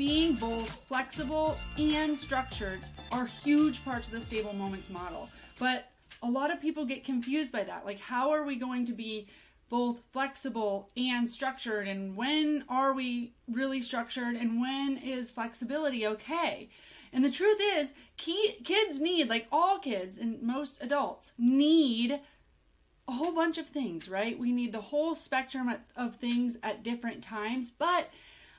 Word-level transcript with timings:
being 0.00 0.32
both 0.32 0.82
flexible 0.86 1.58
and 1.78 2.16
structured 2.16 2.80
are 3.12 3.26
huge 3.26 3.84
parts 3.84 4.06
of 4.06 4.14
the 4.14 4.20
stable 4.22 4.54
moments 4.54 4.88
model. 4.88 5.28
But 5.58 5.90
a 6.22 6.26
lot 6.26 6.50
of 6.50 6.58
people 6.58 6.86
get 6.86 7.04
confused 7.04 7.52
by 7.52 7.64
that. 7.64 7.84
Like, 7.84 8.00
how 8.00 8.30
are 8.30 8.44
we 8.44 8.56
going 8.56 8.86
to 8.86 8.94
be 8.94 9.28
both 9.68 9.98
flexible 10.10 10.88
and 10.96 11.28
structured? 11.28 11.86
And 11.86 12.16
when 12.16 12.64
are 12.66 12.94
we 12.94 13.34
really 13.46 13.82
structured? 13.82 14.36
And 14.36 14.58
when 14.58 14.96
is 14.96 15.30
flexibility 15.30 16.06
okay? 16.06 16.70
And 17.12 17.22
the 17.22 17.30
truth 17.30 17.60
is, 17.60 17.92
kids 18.16 19.02
need, 19.02 19.28
like 19.28 19.48
all 19.52 19.78
kids 19.78 20.16
and 20.16 20.40
most 20.40 20.82
adults, 20.82 21.34
need 21.36 22.18
a 23.06 23.12
whole 23.12 23.32
bunch 23.32 23.58
of 23.58 23.66
things, 23.66 24.08
right? 24.08 24.38
We 24.38 24.50
need 24.50 24.72
the 24.72 24.80
whole 24.80 25.14
spectrum 25.14 25.70
of 25.94 26.16
things 26.16 26.56
at 26.62 26.82
different 26.82 27.22
times, 27.22 27.70
but 27.70 28.08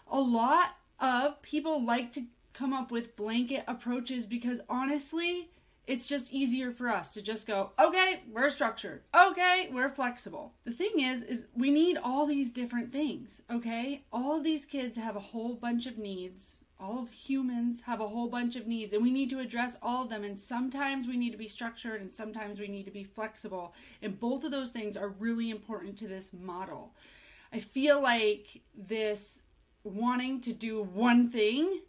a 0.07 0.19
lot 0.19 0.75
of 1.01 1.41
people 1.41 1.83
like 1.83 2.13
to 2.13 2.23
come 2.53 2.73
up 2.73 2.91
with 2.91 3.15
blanket 3.15 3.63
approaches 3.67 4.25
because 4.25 4.61
honestly, 4.69 5.49
it's 5.87 6.07
just 6.07 6.31
easier 6.31 6.71
for 6.71 6.89
us 6.89 7.13
to 7.13 7.21
just 7.21 7.47
go, 7.47 7.71
okay, 7.79 8.21
we're 8.31 8.49
structured. 8.49 9.01
Okay, 9.15 9.69
we're 9.73 9.89
flexible. 9.89 10.53
The 10.63 10.71
thing 10.71 10.99
is 10.99 11.21
is 11.23 11.45
we 11.55 11.71
need 11.71 11.97
all 11.97 12.27
these 12.27 12.51
different 12.51 12.91
things, 12.91 13.41
okay? 13.51 14.03
All 14.13 14.39
these 14.39 14.65
kids 14.65 14.97
have 14.97 15.15
a 15.15 15.19
whole 15.19 15.55
bunch 15.55 15.87
of 15.87 15.97
needs. 15.97 16.59
All 16.79 16.99
of 16.99 17.11
humans 17.11 17.81
have 17.81 17.99
a 17.99 18.07
whole 18.07 18.27
bunch 18.27 18.55
of 18.55 18.67
needs 18.67 18.93
and 18.93 19.03
we 19.03 19.11
need 19.11 19.29
to 19.31 19.39
address 19.39 19.77
all 19.83 20.03
of 20.03 20.09
them 20.09 20.23
and 20.23 20.37
sometimes 20.39 21.07
we 21.07 21.17
need 21.17 21.31
to 21.31 21.37
be 21.37 21.47
structured 21.47 22.01
and 22.01 22.11
sometimes 22.11 22.59
we 22.59 22.67
need 22.67 22.85
to 22.85 22.91
be 22.91 23.03
flexible. 23.03 23.73
And 24.01 24.19
both 24.19 24.43
of 24.43 24.51
those 24.51 24.71
things 24.71 24.97
are 24.97 25.09
really 25.09 25.51
important 25.51 25.97
to 25.97 26.07
this 26.07 26.31
model. 26.33 26.93
I 27.53 27.59
feel 27.59 28.01
like 28.01 28.61
this 28.75 29.41
wanting 29.83 30.41
to 30.41 30.53
do 30.53 30.83
one 30.83 31.27
thing 31.27 31.81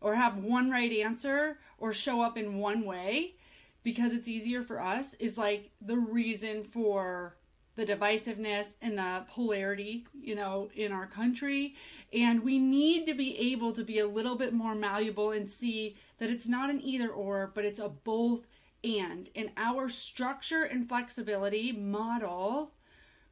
or 0.00 0.14
have 0.14 0.38
one 0.38 0.70
right 0.70 0.92
answer 0.92 1.58
or 1.78 1.92
show 1.92 2.20
up 2.20 2.36
in 2.36 2.58
one 2.58 2.84
way 2.84 3.34
because 3.82 4.12
it's 4.12 4.28
easier 4.28 4.62
for 4.62 4.80
us 4.80 5.14
is 5.14 5.38
like 5.38 5.70
the 5.80 5.96
reason 5.96 6.64
for 6.64 7.36
the 7.76 7.86
divisiveness 7.86 8.74
and 8.80 8.98
the 8.98 9.24
polarity, 9.28 10.06
you 10.20 10.34
know, 10.34 10.68
in 10.74 10.90
our 10.90 11.06
country. 11.06 11.74
And 12.12 12.42
we 12.42 12.58
need 12.58 13.06
to 13.06 13.14
be 13.14 13.52
able 13.52 13.72
to 13.74 13.84
be 13.84 13.98
a 13.98 14.06
little 14.06 14.34
bit 14.34 14.54
more 14.54 14.74
malleable 14.74 15.30
and 15.30 15.48
see 15.48 15.96
that 16.18 16.30
it's 16.30 16.48
not 16.48 16.70
an 16.70 16.80
either 16.82 17.10
or, 17.10 17.52
but 17.54 17.64
it's 17.64 17.78
a 17.78 17.88
both 17.88 18.46
and. 18.82 19.28
And 19.36 19.50
our 19.56 19.88
structure 19.88 20.64
and 20.64 20.88
flexibility 20.88 21.70
model 21.70 22.72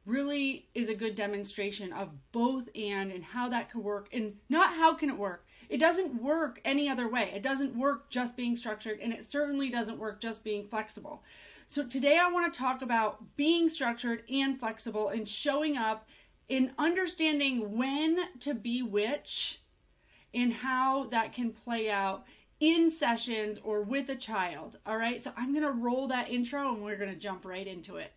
really 0.05 0.67
is 0.75 0.89
a 0.89 0.95
good 0.95 1.15
demonstration 1.15 1.91
of 1.93 2.09
both 2.31 2.69
and 2.75 3.11
and 3.11 3.23
how 3.23 3.49
that 3.49 3.71
could 3.71 3.83
work 3.83 4.07
and 4.13 4.35
not 4.49 4.73
how 4.73 4.93
can 4.93 5.09
it 5.09 5.17
work. 5.17 5.45
It 5.67 5.79
doesn't 5.79 6.21
work 6.21 6.61
any 6.63 6.87
other 6.87 7.09
way. 7.09 7.31
It 7.33 7.41
doesn't 7.41 7.77
work 7.77 8.09
just 8.09 8.37
being 8.37 8.55
structured 8.55 8.99
and 8.99 9.11
it 9.11 9.25
certainly 9.25 9.69
doesn't 9.69 9.97
work 9.97 10.21
just 10.21 10.43
being 10.43 10.67
flexible. 10.67 11.23
So 11.67 11.83
today 11.83 12.19
i 12.19 12.31
want 12.31 12.51
to 12.51 12.57
talk 12.57 12.83
about 12.83 13.35
being 13.35 13.69
structured 13.69 14.23
and 14.29 14.59
flexible 14.59 15.09
and 15.09 15.27
showing 15.27 15.77
up 15.77 16.07
in 16.47 16.73
understanding 16.77 17.75
when 17.75 18.19
to 18.41 18.53
be 18.53 18.83
which 18.83 19.61
and 20.33 20.53
how 20.53 21.05
that 21.05 21.33
can 21.33 21.51
play 21.51 21.89
out 21.89 22.25
in 22.59 22.89
sessions 22.89 23.59
or 23.63 23.81
with 23.81 24.09
a 24.09 24.15
child 24.15 24.77
all 24.85 24.97
right? 24.97 25.23
So 25.23 25.31
i'm 25.35 25.51
going 25.51 25.65
to 25.65 25.71
roll 25.71 26.07
that 26.09 26.29
intro 26.29 26.71
and 26.71 26.83
we're 26.83 26.97
going 26.97 27.13
to 27.13 27.19
jump 27.19 27.45
right 27.45 27.65
into 27.65 27.95
it 27.95 28.11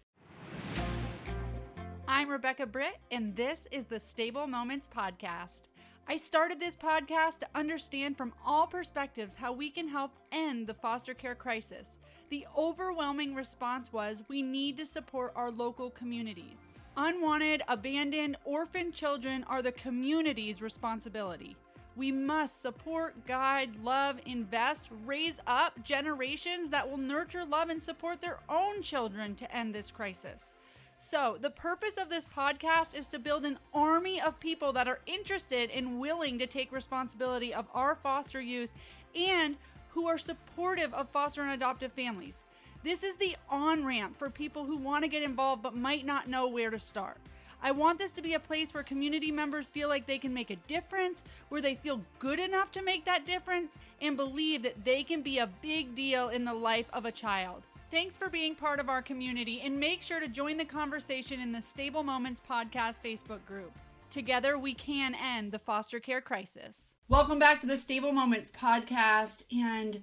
I'm 2.10 2.30
Rebecca 2.30 2.64
Britt, 2.64 2.96
and 3.10 3.36
this 3.36 3.69
is 3.70 3.84
the 3.84 4.00
Stable 4.00 4.46
Moments 4.46 4.88
Podcast. 4.88 5.64
I 6.08 6.16
started 6.16 6.58
this 6.58 6.74
podcast 6.74 7.41
to 7.41 7.48
understand 7.54 8.16
from 8.16 8.32
all 8.46 8.66
perspectives 8.66 9.34
how 9.34 9.52
we 9.52 9.69
can 9.69 9.86
help 9.86 10.12
end 10.32 10.66
the 10.66 10.72
foster 10.72 11.12
care 11.12 11.34
crisis. 11.34 11.98
The 12.30 12.46
overwhelming 12.56 13.34
response 13.34 13.92
was 13.92 14.24
we 14.28 14.41
need 14.41 14.78
to 14.78 14.86
support 14.86 15.34
our 15.36 15.50
local 15.50 15.91
communities. 15.91 16.56
Unwanted, 16.96 17.62
abandoned, 17.69 18.38
orphaned 18.46 18.94
children 18.94 19.44
are 19.46 19.60
the 19.60 19.72
community's 19.72 20.62
responsibility. 20.62 21.58
We 21.94 22.10
must 22.10 22.62
support, 22.62 23.26
guide, 23.26 23.76
love, 23.84 24.19
invest, 24.25 24.88
raise 25.04 25.40
up 25.46 25.84
generations 25.84 26.70
that 26.70 26.88
will 26.88 26.96
nurture, 26.96 27.44
love, 27.44 27.69
and 27.69 27.82
support 27.82 28.22
their 28.22 28.38
own 28.48 28.80
children 28.80 29.34
to 29.34 29.54
end 29.54 29.75
this 29.75 29.90
crisis. 29.90 30.52
So, 31.00 31.38
the 31.41 31.50
purpose 31.50 31.97
of 31.97 32.09
this 32.09 32.26
podcast 32.26 32.92
is 32.92 33.06
to 33.09 33.20
build 33.20 33.44
an 33.44 33.60
army 33.72 34.20
of 34.20 34.41
people 34.41 34.72
that 34.72 34.88
are 34.88 34.98
interested 35.06 35.70
and 35.70 36.00
willing 36.00 36.41
to 36.41 36.47
take 36.48 36.72
responsibility 36.72 37.54
of 37.54 37.66
our 37.72 37.94
foster 37.94 38.41
youth 38.41 38.70
and 39.14 39.56
who 39.91 40.08
are 40.08 40.19
supportive 40.19 40.92
of 40.92 41.08
foster 41.10 41.42
and 41.42 41.53
adoptive 41.53 41.92
families. 41.92 42.41
This 42.82 43.04
is 43.04 43.14
the 43.14 43.37
on 43.48 43.84
ramp 43.84 44.19
for 44.19 44.28
people 44.28 44.64
who 44.64 44.76
want 44.76 45.04
to 45.04 45.08
get 45.08 45.22
involved 45.22 45.62
but 45.62 45.76
might 45.76 46.04
not 46.04 46.28
know 46.28 46.48
where 46.48 46.70
to 46.70 46.81
start. 46.81 47.19
I 47.62 47.70
want 47.70 48.00
this 48.00 48.12
to 48.12 48.22
be 48.22 48.34
a 48.34 48.41
place 48.41 48.75
where 48.75 48.82
community 48.82 49.31
members 49.31 49.69
feel 49.69 49.88
like 49.88 50.06
they 50.06 50.19
can 50.19 50.34
make 50.34 50.50
a 50.50 50.56
difference, 50.66 51.22
where 51.48 51.60
they 51.60 51.76
feel 51.76 52.00
good 52.19 52.41
enough 52.41 52.72
to 52.72 52.82
make 52.82 53.04
that 53.04 53.25
difference, 53.25 53.76
and 54.00 54.16
believe 54.16 54.62
that 54.62 54.84
they 54.84 55.04
can 55.04 55.22
be 55.22 55.38
a 55.38 55.50
big 55.62 55.94
deal 55.94 56.28
in 56.28 56.44
the 56.44 56.54
life 56.54 56.87
of 56.92 57.04
a 57.04 57.12
child. 57.12 57.62
Thanks 57.91 58.19
for 58.19 58.28
being 58.28 58.54
part 58.54 58.81
of 58.81 58.91
our 58.91 59.00
community 59.00 59.62
and 59.62 59.81
make 59.81 60.03
sure 60.03 60.21
to 60.21 60.28
join 60.28 60.59
the 60.59 60.65
conversation 60.66 61.41
in 61.41 61.53
the 61.53 61.62
Stable 61.62 62.03
Moments 62.03 62.38
Podcast 62.38 63.00
Facebook 63.03 63.43
group. 63.47 63.72
Together, 64.10 64.59
we 64.59 64.75
can 64.75 65.15
end 65.15 65.53
the 65.53 65.59
foster 65.59 65.99
care 65.99 66.21
crisis. 66.21 66.93
Welcome 67.09 67.38
back 67.38 67.62
to 67.62 67.66
the 67.66 67.78
Stable 67.78 68.12
Moments 68.12 68.50
Podcast. 68.50 69.44
And 69.59 70.03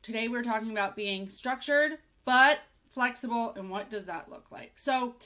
today 0.00 0.28
we're 0.28 0.42
talking 0.42 0.70
about 0.70 0.96
being 0.96 1.28
structured 1.28 1.98
but 2.24 2.60
flexible 2.94 3.52
and 3.54 3.68
what 3.68 3.90
does 3.90 4.06
that 4.06 4.30
look 4.30 4.50
like? 4.50 4.72
So, 4.76 5.16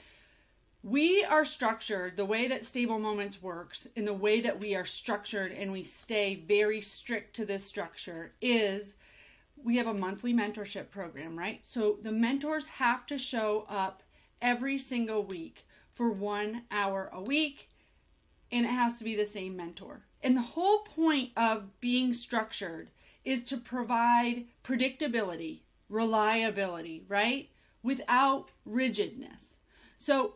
we 0.83 1.23
are 1.23 1.45
structured 1.45 2.17
the 2.17 2.25
way 2.25 2.49
that 2.49 2.65
stable 2.65 2.99
moments 2.99 3.41
works 3.41 3.87
in 3.95 4.03
the 4.03 4.13
way 4.13 4.41
that 4.41 4.59
we 4.59 4.75
are 4.75 4.83
structured 4.83 5.53
and 5.53 5.71
we 5.71 5.85
stay 5.85 6.43
very 6.45 6.81
strict 6.81 7.35
to 7.37 7.45
this 7.45 7.63
structure 7.63 8.33
is 8.41 8.95
we 9.63 9.77
have 9.77 9.87
a 9.87 9.93
monthly 9.93 10.33
mentorship 10.33 10.89
program, 10.89 11.37
right? 11.37 11.59
So 11.65 11.97
the 12.01 12.11
mentors 12.11 12.67
have 12.67 13.05
to 13.07 13.17
show 13.17 13.65
up 13.69 14.03
every 14.41 14.77
single 14.77 15.23
week 15.23 15.65
for 15.93 16.11
one 16.11 16.63
hour 16.71 17.09
a 17.13 17.21
week, 17.21 17.69
and 18.51 18.65
it 18.65 18.69
has 18.69 18.97
to 18.97 19.03
be 19.03 19.15
the 19.15 19.25
same 19.25 19.55
mentor. 19.55 20.01
And 20.23 20.35
the 20.35 20.41
whole 20.41 20.79
point 20.79 21.31
of 21.35 21.79
being 21.79 22.13
structured 22.13 22.89
is 23.23 23.43
to 23.45 23.57
provide 23.57 24.45
predictability, 24.63 25.61
reliability, 25.89 27.03
right? 27.07 27.49
Without 27.83 28.51
rigidness. 28.65 29.57
So 29.97 30.35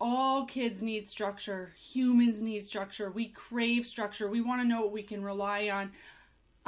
all 0.00 0.44
kids 0.46 0.82
need 0.82 1.08
structure. 1.08 1.72
Humans 1.76 2.40
need 2.40 2.64
structure. 2.64 3.10
We 3.10 3.28
crave 3.28 3.86
structure. 3.86 4.28
We 4.28 4.40
want 4.40 4.62
to 4.62 4.68
know 4.68 4.82
what 4.82 4.92
we 4.92 5.02
can 5.02 5.24
rely 5.24 5.68
on. 5.68 5.92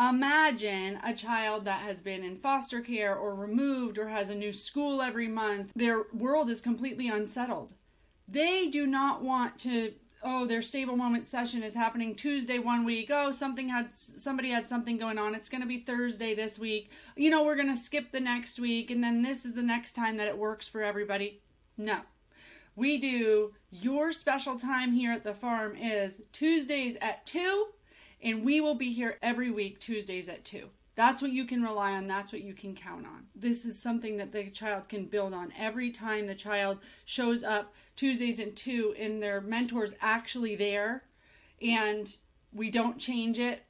Imagine 0.01 0.99
a 1.05 1.13
child 1.13 1.67
that 1.67 1.81
has 1.81 2.01
been 2.01 2.25
in 2.25 2.39
foster 2.39 2.81
care 2.81 3.15
or 3.15 3.35
removed 3.35 3.99
or 3.99 4.09
has 4.09 4.31
a 4.31 4.35
new 4.35 4.51
school 4.51 5.03
every 5.03 5.29
month. 5.29 5.73
Their 5.77 6.05
world 6.15 6.49
is 6.49 6.63
completely 6.63 7.09
unsettled. 7.09 7.75
They 8.27 8.69
do 8.69 8.87
not 8.87 9.23
want 9.23 9.59
to 9.61 9.93
oh 10.23 10.47
their 10.47 10.63
stable 10.63 10.97
moment 10.97 11.27
session 11.27 11.63
is 11.63 11.75
happening 11.75 12.15
Tuesday 12.15 12.59
one 12.59 12.87
week. 12.87 13.11
Oh, 13.13 13.31
something 13.31 13.69
had 13.69 13.93
somebody 13.93 14.49
had 14.51 14.67
something 14.67 14.97
going 14.97 15.19
on. 15.19 15.35
It's 15.35 15.51
going 15.51 15.61
to 15.61 15.67
be 15.67 15.81
Thursday 15.81 16.35
this 16.35 16.59
week. 16.59 16.91
You 17.15 17.29
know, 17.29 17.45
we're 17.45 17.57
going 17.57 17.69
to 17.69 17.77
skip 17.77 18.11
the 18.11 18.21
next 18.21 18.59
week 18.59 18.91
and 18.91 19.05
then 19.05 19.23
this 19.23 19.45
is 19.45 19.53
the 19.53 19.63
next 19.63 19.93
time 19.93 20.17
that 20.17 20.29
it 20.29 20.39
works 20.39 20.67
for 20.67 20.83
everybody. 20.83 21.43
No. 21.77 22.01
We 22.75 22.97
do 22.99 23.53
your 23.71 24.13
special 24.13 24.59
time 24.59 24.93
here 24.93 25.13
at 25.13 25.25
the 25.25 25.35
farm 25.35 25.77
is 25.77 26.23
Tuesdays 26.33 26.97
at 27.03 27.27
2 27.27 27.67
and 28.23 28.45
we 28.45 28.61
will 28.61 28.75
be 28.75 28.93
here 28.93 29.19
every 29.23 29.51
week, 29.51 29.81
Tuesdays 29.81 30.29
at 30.29 30.45
2. 30.45 30.69
That's 30.95 31.23
what 31.23 31.31
you 31.31 31.47
can 31.47 31.63
rely 31.63 31.93
on. 31.93 32.07
That's 32.07 32.33
what 32.33 32.43
you 32.43 32.53
can 32.53 32.75
count 32.75 33.07
on. 33.07 33.27
This 33.35 33.65
is 33.65 33.81
something 33.81 34.17
that 34.19 34.33
the 34.33 34.51
child 34.51 34.89
can 34.89 35.07
build 35.07 35.33
on. 35.33 35.53
Every 35.59 35.91
time 35.91 36.27
the 36.27 36.35
child 36.35 36.79
shows 37.05 37.43
up 37.43 37.73
Tuesdays 37.97 38.41
at 38.41 38.57
2 38.57 38.97
and 38.99 39.23
their 39.23 39.41
mentor's 39.41 39.95
actually 40.01 40.57
there 40.57 41.05
and 41.63 42.15
we 42.53 42.71
don't 42.71 42.99
change 42.99 43.39
it, 43.39 43.63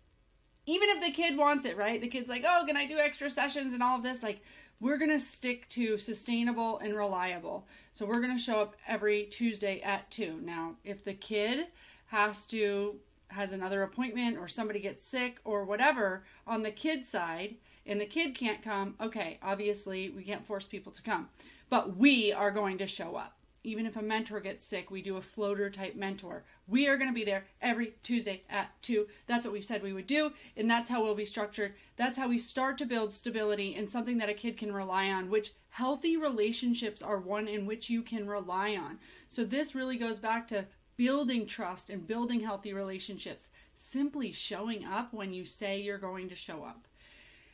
even 0.66 0.88
if 0.88 1.00
the 1.00 1.12
kid 1.12 1.36
wants 1.36 1.64
it, 1.64 1.76
right? 1.76 2.00
The 2.00 2.08
kid's 2.08 2.28
like, 2.28 2.44
oh, 2.46 2.64
can 2.66 2.76
I 2.76 2.86
do 2.86 2.98
extra 2.98 3.30
sessions 3.30 3.74
and 3.74 3.82
all 3.82 3.96
of 3.96 4.02
this? 4.02 4.22
Like, 4.22 4.40
we're 4.80 4.98
going 4.98 5.10
to 5.10 5.20
stick 5.20 5.68
to 5.70 5.98
sustainable 5.98 6.78
and 6.78 6.96
reliable. 6.96 7.68
So 7.92 8.06
we're 8.06 8.20
going 8.20 8.36
to 8.36 8.42
show 8.42 8.56
up 8.56 8.74
every 8.88 9.24
Tuesday 9.26 9.80
at 9.82 10.10
2. 10.10 10.40
Now, 10.42 10.76
if 10.84 11.04
the 11.04 11.14
kid 11.14 11.66
has 12.06 12.46
to 12.46 12.96
has 13.30 13.52
another 13.52 13.82
appointment 13.82 14.38
or 14.38 14.48
somebody 14.48 14.80
gets 14.80 15.04
sick 15.04 15.40
or 15.44 15.64
whatever 15.64 16.24
on 16.46 16.62
the 16.62 16.70
kid 16.70 17.06
side 17.06 17.56
and 17.86 18.00
the 18.00 18.06
kid 18.06 18.34
can't 18.34 18.62
come, 18.62 18.94
okay, 19.00 19.38
obviously 19.42 20.10
we 20.10 20.22
can't 20.22 20.46
force 20.46 20.66
people 20.66 20.92
to 20.92 21.02
come. 21.02 21.28
But 21.68 21.96
we 21.96 22.32
are 22.32 22.50
going 22.50 22.78
to 22.78 22.86
show 22.86 23.16
up. 23.16 23.36
even 23.62 23.84
if 23.84 23.96
a 23.96 24.02
mentor 24.02 24.40
gets 24.40 24.64
sick, 24.64 24.90
we 24.90 25.02
do 25.02 25.16
a 25.16 25.20
floater 25.20 25.68
type 25.68 25.94
mentor. 25.94 26.44
We 26.66 26.86
are 26.88 26.96
going 26.96 27.10
to 27.10 27.14
be 27.14 27.24
there 27.24 27.44
every 27.60 27.94
Tuesday 28.02 28.42
at 28.48 28.70
2. 28.82 29.06
That's 29.26 29.44
what 29.44 29.52
we 29.52 29.60
said 29.60 29.82
we 29.82 29.92
would 29.92 30.06
do, 30.06 30.32
and 30.56 30.70
that's 30.70 30.88
how 30.88 31.02
we'll 31.02 31.14
be 31.14 31.26
structured. 31.26 31.74
That's 31.96 32.16
how 32.16 32.28
we 32.28 32.38
start 32.38 32.78
to 32.78 32.86
build 32.86 33.12
stability 33.12 33.74
and 33.74 33.88
something 33.88 34.18
that 34.18 34.30
a 34.30 34.34
kid 34.34 34.56
can 34.56 34.72
rely 34.72 35.10
on, 35.10 35.28
which 35.28 35.52
healthy 35.68 36.16
relationships 36.16 37.02
are 37.02 37.18
one 37.18 37.48
in 37.48 37.66
which 37.66 37.90
you 37.90 38.02
can 38.02 38.26
rely 38.26 38.76
on. 38.76 38.98
So 39.28 39.44
this 39.44 39.74
really 39.74 39.98
goes 39.98 40.18
back 40.18 40.48
to 40.48 40.64
building 41.00 41.46
trust 41.46 41.88
and 41.88 42.06
building 42.06 42.40
healthy 42.40 42.74
relationships. 42.74 43.48
Simply 43.74 44.32
showing 44.32 44.84
up 44.84 45.14
when 45.14 45.32
you 45.32 45.46
say 45.46 45.80
you're 45.80 45.96
going 45.96 46.28
to 46.28 46.34
show 46.34 46.62
up. 46.62 46.86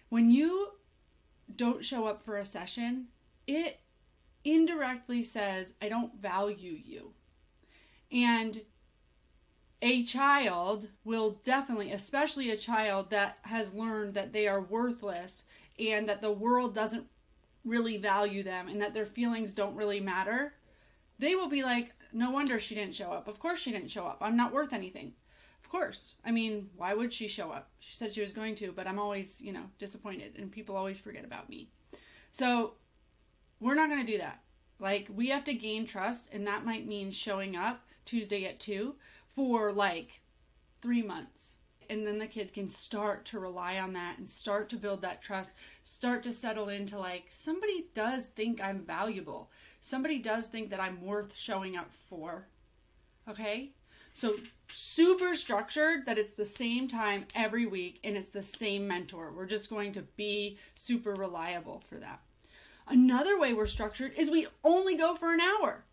When 0.08 0.32
you 0.32 0.72
don't 1.54 1.84
show 1.84 2.06
up 2.06 2.25
for 2.25 2.38
a 2.38 2.44
session, 2.44 3.06
it 3.46 3.78
indirectly 4.44 5.22
says, 5.22 5.75
I 5.81 5.88
don't 5.88 6.20
value 6.20 6.76
you. 6.84 7.12
And 8.10 8.62
a 9.81 10.02
child 10.02 10.88
will 11.04 11.40
definitely, 11.44 11.92
especially 11.92 12.50
a 12.50 12.56
child 12.56 13.10
that 13.10 13.38
has 13.42 13.72
learned 13.72 14.14
that 14.14 14.32
they 14.32 14.49
are 14.49 14.60
worthless 14.60 15.44
and 15.78 16.08
that 16.08 16.20
the 16.20 16.32
world 16.32 16.75
doesn't 16.75 17.06
really 17.64 17.96
value 17.96 18.42
them 18.42 18.66
and 18.66 18.82
that 18.82 18.92
their 18.92 19.06
feelings 19.06 19.54
don't 19.54 19.76
really 19.76 20.00
matter, 20.00 20.54
they 21.20 21.37
will 21.37 21.49
be 21.49 21.62
like, 21.62 21.92
No 22.16 22.30
wonder 22.30 22.58
she 22.58 22.74
didn't 22.74 22.94
show 22.94 23.10
up. 23.12 23.28
Of 23.28 23.38
course 23.38 23.58
she 23.58 23.70
didn't 23.70 23.90
show 23.90 24.06
up. 24.06 24.16
I'm 24.22 24.38
not 24.38 24.50
worth 24.50 24.72
anything. 24.72 25.12
Of 25.62 25.68
course. 25.68 26.14
I 26.24 26.30
mean, 26.30 26.70
why 26.74 26.94
would 26.94 27.12
she 27.12 27.28
show 27.28 27.50
up? 27.50 27.68
She 27.78 27.94
said 27.94 28.14
she 28.14 28.22
was 28.22 28.32
going 28.32 28.54
to, 28.54 28.72
but 28.72 28.86
I'm 28.86 28.98
always, 28.98 29.38
you 29.38 29.52
know, 29.52 29.64
disappointed 29.78 30.38
and 30.38 30.50
people 30.50 30.76
always 30.76 30.98
forget 30.98 31.26
about 31.26 31.50
me. 31.50 31.68
So 32.32 32.72
we're 33.60 33.74
not 33.74 33.90
going 33.90 34.04
to 34.06 34.10
do 34.10 34.16
that. 34.16 34.40
Like, 34.78 35.08
we 35.14 35.28
have 35.28 35.44
to 35.44 35.52
gain 35.52 35.86
trust, 35.86 36.30
and 36.32 36.46
that 36.46 36.64
might 36.64 36.86
mean 36.86 37.10
showing 37.10 37.54
up 37.54 37.86
Tuesday 38.06 38.46
at 38.46 38.60
2 38.60 38.94
for 39.34 39.70
like 39.70 40.22
three 40.80 41.02
months. 41.02 41.58
And 41.90 42.06
then 42.06 42.18
the 42.18 42.26
kid 42.26 42.54
can 42.54 42.68
start 42.68 43.26
to 43.26 43.38
rely 43.38 43.78
on 43.78 43.92
that 43.92 44.16
and 44.16 44.28
start 44.28 44.70
to 44.70 44.76
build 44.76 45.02
that 45.02 45.20
trust, 45.20 45.52
start 45.82 46.22
to 46.22 46.32
settle 46.32 46.70
into 46.70 46.98
like, 46.98 47.26
somebody 47.28 47.88
does 47.94 48.26
think 48.26 48.62
I'm 48.62 48.80
valuable. 48.80 49.50
Somebody 49.86 50.18
does 50.18 50.48
think 50.48 50.70
that 50.70 50.80
I'm 50.80 51.00
worth 51.00 51.32
showing 51.36 51.76
up 51.76 51.88
for. 52.10 52.48
Okay? 53.30 53.70
So, 54.14 54.34
super 54.72 55.36
structured 55.36 56.06
that 56.06 56.18
it's 56.18 56.32
the 56.32 56.44
same 56.44 56.88
time 56.88 57.24
every 57.36 57.66
week 57.66 58.00
and 58.02 58.16
it's 58.16 58.30
the 58.30 58.42
same 58.42 58.88
mentor. 58.88 59.30
We're 59.30 59.46
just 59.46 59.70
going 59.70 59.92
to 59.92 60.02
be 60.16 60.58
super 60.74 61.14
reliable 61.14 61.84
for 61.88 61.98
that. 61.98 62.18
Another 62.88 63.38
way 63.38 63.52
we're 63.52 63.68
structured 63.68 64.12
is 64.16 64.28
we 64.28 64.48
only 64.64 64.96
go 64.96 65.14
for 65.14 65.32
an 65.32 65.40
hour. 65.40 65.84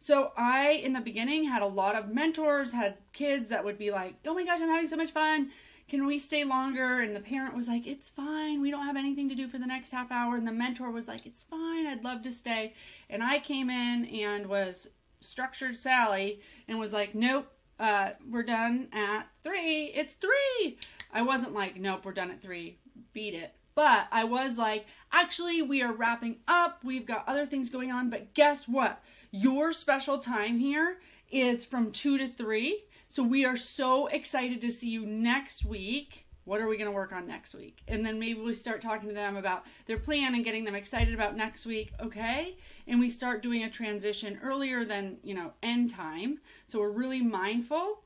So 0.00 0.32
I, 0.36 0.70
in 0.70 0.92
the 0.92 1.00
beginning, 1.00 1.44
had 1.44 1.62
a 1.62 1.66
lot 1.66 1.94
of 1.94 2.08
mentors, 2.08 2.72
had 2.72 2.96
kids 3.12 3.50
that 3.50 3.64
would 3.64 3.78
be 3.78 3.92
like, 3.92 4.16
oh 4.26 4.34
my 4.34 4.44
gosh, 4.44 4.60
I'm 4.60 4.68
having 4.68 4.88
so 4.88 4.96
much 4.96 5.12
fun. 5.12 5.52
Can 5.88 6.06
we 6.06 6.18
stay 6.18 6.44
longer? 6.44 7.00
And 7.00 7.16
the 7.16 7.20
parent 7.20 7.56
was 7.56 7.66
like, 7.66 7.86
it's 7.86 8.10
fine. 8.10 8.60
We 8.60 8.70
don't 8.70 8.84
have 8.84 8.96
anything 8.96 9.28
to 9.30 9.34
do 9.34 9.48
for 9.48 9.58
the 9.58 9.66
next 9.66 9.90
half 9.90 10.12
hour. 10.12 10.36
And 10.36 10.46
the 10.46 10.52
mentor 10.52 10.90
was 10.90 11.08
like, 11.08 11.24
it's 11.24 11.44
fine. 11.44 11.86
I'd 11.86 12.04
love 12.04 12.22
to 12.22 12.30
stay. 12.30 12.74
And 13.08 13.22
I 13.22 13.38
came 13.38 13.70
in 13.70 14.04
and 14.06 14.46
was 14.46 14.88
structured 15.20 15.78
Sally 15.78 16.40
and 16.68 16.78
was 16.78 16.92
like, 16.92 17.14
nope, 17.14 17.50
uh, 17.80 18.10
we're 18.30 18.42
done 18.42 18.88
at 18.92 19.28
three. 19.42 19.86
It's 19.86 20.14
three. 20.14 20.78
I 21.12 21.22
wasn't 21.22 21.54
like, 21.54 21.76
nope, 21.76 22.04
we're 22.04 22.12
done 22.12 22.30
at 22.30 22.42
three. 22.42 22.78
Beat 23.14 23.34
it. 23.34 23.54
But 23.74 24.08
I 24.10 24.24
was 24.24 24.58
like, 24.58 24.86
actually, 25.12 25.62
we 25.62 25.82
are 25.82 25.92
wrapping 25.92 26.38
up. 26.48 26.80
We've 26.84 27.06
got 27.06 27.28
other 27.28 27.46
things 27.46 27.70
going 27.70 27.92
on. 27.92 28.10
But 28.10 28.34
guess 28.34 28.66
what? 28.66 29.00
Your 29.30 29.72
special 29.72 30.18
time 30.18 30.58
here 30.58 30.98
is 31.30 31.64
from 31.64 31.92
2 31.92 32.18
to 32.18 32.28
3. 32.28 32.82
So 33.10 33.22
we 33.22 33.46
are 33.46 33.56
so 33.56 34.06
excited 34.08 34.60
to 34.60 34.70
see 34.70 34.90
you 34.90 35.06
next 35.06 35.64
week. 35.64 36.26
What 36.44 36.60
are 36.60 36.68
we 36.68 36.76
going 36.76 36.90
to 36.90 36.94
work 36.94 37.12
on 37.12 37.26
next 37.26 37.54
week? 37.54 37.80
And 37.88 38.04
then 38.04 38.18
maybe 38.18 38.40
we 38.40 38.54
start 38.54 38.82
talking 38.82 39.08
to 39.08 39.14
them 39.14 39.36
about 39.36 39.64
their 39.86 39.98
plan 39.98 40.34
and 40.34 40.44
getting 40.44 40.64
them 40.64 40.74
excited 40.74 41.14
about 41.14 41.36
next 41.36 41.64
week, 41.64 41.92
okay? 42.00 42.58
And 42.86 43.00
we 43.00 43.08
start 43.08 43.42
doing 43.42 43.64
a 43.64 43.70
transition 43.70 44.38
earlier 44.42 44.84
than, 44.84 45.18
you 45.22 45.34
know, 45.34 45.52
end 45.62 45.90
time. 45.90 46.38
So 46.66 46.80
we're 46.80 46.90
really 46.90 47.22
mindful. 47.22 48.02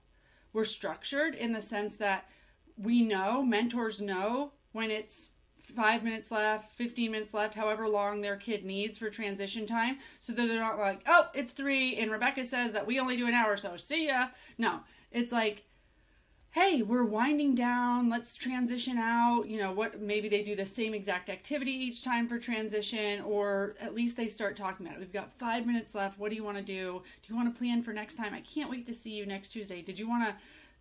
We're 0.52 0.64
structured 0.64 1.34
in 1.34 1.52
the 1.52 1.60
sense 1.60 1.96
that 1.96 2.28
we 2.76 3.02
know, 3.02 3.42
mentors 3.42 4.00
know 4.00 4.52
when 4.70 4.90
it's 4.90 5.30
five 5.74 6.02
minutes 6.02 6.30
left, 6.30 6.74
15 6.74 7.10
minutes 7.10 7.34
left, 7.34 7.54
however 7.54 7.88
long 7.88 8.20
their 8.20 8.36
kid 8.36 8.64
needs 8.64 8.98
for 8.98 9.10
transition 9.10 9.66
time, 9.66 9.98
so 10.20 10.32
that 10.32 10.46
they're 10.46 10.60
not 10.60 10.78
like, 10.78 11.02
oh, 11.06 11.28
it's 11.34 11.52
three, 11.52 11.96
and 11.96 12.10
Rebecca 12.10 12.44
says 12.44 12.72
that 12.72 12.86
we 12.86 12.98
only 12.98 13.16
do 13.16 13.26
an 13.26 13.34
hour, 13.34 13.56
so 13.56 13.76
see 13.76 14.08
ya. 14.08 14.28
No, 14.58 14.80
it's 15.12 15.32
like, 15.32 15.64
hey, 16.50 16.82
we're 16.82 17.04
winding 17.04 17.54
down, 17.54 18.10
let's 18.10 18.36
transition 18.36 18.98
out. 18.98 19.44
You 19.44 19.58
know, 19.58 19.72
what 19.72 20.02
maybe 20.02 20.28
they 20.28 20.42
do 20.42 20.54
the 20.54 20.66
same 20.66 20.92
exact 20.92 21.30
activity 21.30 21.70
each 21.70 22.04
time 22.04 22.28
for 22.28 22.38
transition, 22.38 23.22
or 23.22 23.74
at 23.80 23.94
least 23.94 24.18
they 24.18 24.28
start 24.28 24.56
talking 24.56 24.86
about 24.86 24.96
it. 24.96 25.00
We've 25.00 25.12
got 25.12 25.32
five 25.38 25.66
minutes 25.66 25.94
left. 25.94 26.18
What 26.18 26.28
do 26.28 26.36
you 26.36 26.44
want 26.44 26.58
to 26.58 26.62
do? 26.62 27.02
Do 27.22 27.32
you 27.32 27.36
want 27.36 27.52
to 27.52 27.58
plan 27.58 27.82
for 27.82 27.94
next 27.94 28.16
time? 28.16 28.34
I 28.34 28.40
can't 28.40 28.70
wait 28.70 28.86
to 28.86 28.94
see 28.94 29.12
you 29.12 29.24
next 29.24 29.48
Tuesday. 29.48 29.80
Did 29.80 29.98
you 29.98 30.06
want 30.06 30.28
to 30.28 30.34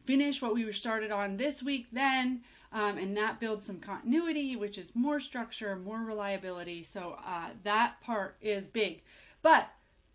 finish 0.04 0.42
what 0.42 0.54
we 0.54 0.66
were 0.66 0.74
started 0.74 1.10
on 1.10 1.38
this 1.38 1.63
week 1.63 1.88
then? 1.94 2.42
Um, 2.74 2.98
and 2.98 3.16
that 3.16 3.39
builds 3.39 3.66
some 3.66 3.80
continuity, 3.80 4.56
which 4.56 4.78
is 4.78 4.95
more 4.95 5.19
structure, 5.19 5.75
more 5.78 6.00
reliability. 6.00 6.83
So 6.83 7.18
uh, 7.25 7.50
that 7.63 8.01
part 8.01 8.36
is 8.42 8.68
big. 8.68 9.04
But 9.42 9.69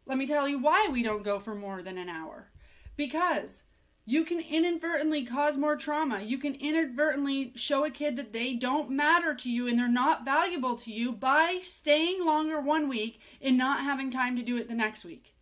let 0.07 0.19
me 0.19 0.27
tell 0.27 0.49
you 0.49 0.59
why 0.59 0.89
we 0.91 1.03
don't 1.03 1.23
go 1.23 1.39
for 1.39 1.55
more 1.55 1.83
than 1.83 1.97
an 1.97 2.09
hour. 2.09 2.49
Because 2.97 3.63
you 4.09 4.25
can 4.25 4.41
inadvertently 4.41 5.25
cause 5.25 5.57
more 5.57 5.77
trauma. 5.77 6.23
You 6.23 6.39
can 6.39 6.55
inadvertently 6.55 7.53
show 7.57 7.85
a 7.85 7.91
kid 7.91 8.15
that 8.17 8.33
they 8.33 8.55
don't 8.55 8.89
matter 8.89 9.35
to 9.35 9.51
you 9.51 9.67
and 9.67 9.77
they're 9.77 9.89
not 9.89 10.25
valuable 10.25 10.77
to 10.77 10.93
you 10.93 11.11
by 11.11 11.59
staying 11.63 12.25
longer 12.25 12.61
one 12.61 12.89
week 12.89 13.21
and 13.43 13.59
not 13.59 13.81
having 13.81 14.13
time 14.13 14.37
to 14.37 14.43
do 14.45 14.57
it 14.57 14.69
the 14.69 14.75
next 14.75 15.05
week. 15.05 15.35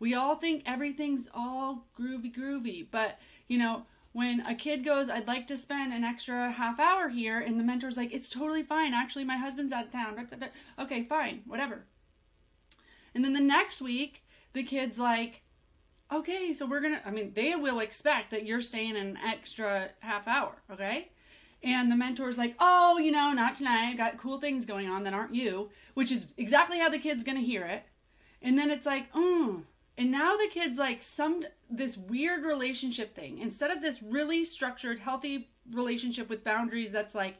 We 0.00 0.14
all 0.14 0.34
think 0.34 0.64
everything's 0.66 1.28
all 1.32 1.86
groovy, 1.98 2.34
groovy, 2.36 2.86
but 2.90 3.20
you 3.46 3.56
know, 3.56 3.86
when 4.12 4.40
a 4.40 4.54
kid 4.54 4.84
goes, 4.84 5.08
I'd 5.08 5.28
like 5.28 5.46
to 5.46 5.56
spend 5.56 5.92
an 5.92 6.02
extra 6.02 6.50
half 6.50 6.80
hour 6.80 7.08
here, 7.10 7.38
and 7.38 7.60
the 7.60 7.64
mentor's 7.64 7.98
like, 7.98 8.14
it's 8.14 8.30
totally 8.30 8.62
fine. 8.62 8.94
Actually, 8.94 9.24
my 9.24 9.36
husband's 9.36 9.74
out 9.74 9.84
of 9.84 9.92
town. 9.92 10.16
Okay, 10.78 11.04
fine, 11.04 11.42
whatever. 11.46 11.84
And 13.14 13.22
then 13.22 13.34
the 13.34 13.40
next 13.40 13.80
week, 13.80 14.24
the 14.54 14.62
kid's 14.62 14.98
like, 14.98 15.42
okay, 16.12 16.52
so 16.52 16.66
we're 16.66 16.80
gonna, 16.80 17.00
I 17.04 17.10
mean, 17.10 17.32
they 17.34 17.54
will 17.56 17.80
expect 17.80 18.30
that 18.30 18.44
you're 18.44 18.60
staying 18.60 18.96
an 18.96 19.18
extra 19.26 19.90
half 20.00 20.28
hour, 20.28 20.52
okay? 20.70 21.10
And 21.62 21.90
the 21.90 21.96
mentor's 21.96 22.38
like, 22.38 22.54
oh, 22.60 22.98
you 22.98 23.10
know, 23.10 23.32
not 23.32 23.54
tonight. 23.54 23.90
I 23.90 23.94
got 23.94 24.18
cool 24.18 24.40
things 24.40 24.66
going 24.66 24.88
on 24.88 25.04
that 25.04 25.14
aren't 25.14 25.34
you, 25.34 25.70
which 25.94 26.12
is 26.12 26.26
exactly 26.36 26.78
how 26.78 26.88
the 26.88 26.98
kid's 26.98 27.24
gonna 27.24 27.40
hear 27.40 27.64
it. 27.64 27.82
And 28.42 28.58
then 28.58 28.70
it's 28.70 28.86
like, 28.86 29.08
oh, 29.14 29.62
and 29.98 30.10
now 30.10 30.36
the 30.36 30.48
kid's 30.50 30.78
like 30.78 31.02
some 31.02 31.44
this 31.70 31.96
weird 31.96 32.44
relationship 32.44 33.14
thing. 33.14 33.38
Instead 33.38 33.70
of 33.70 33.80
this 33.80 34.02
really 34.02 34.44
structured, 34.44 35.00
healthy 35.00 35.48
relationship 35.72 36.28
with 36.28 36.44
boundaries 36.44 36.92
that's 36.92 37.14
like, 37.14 37.38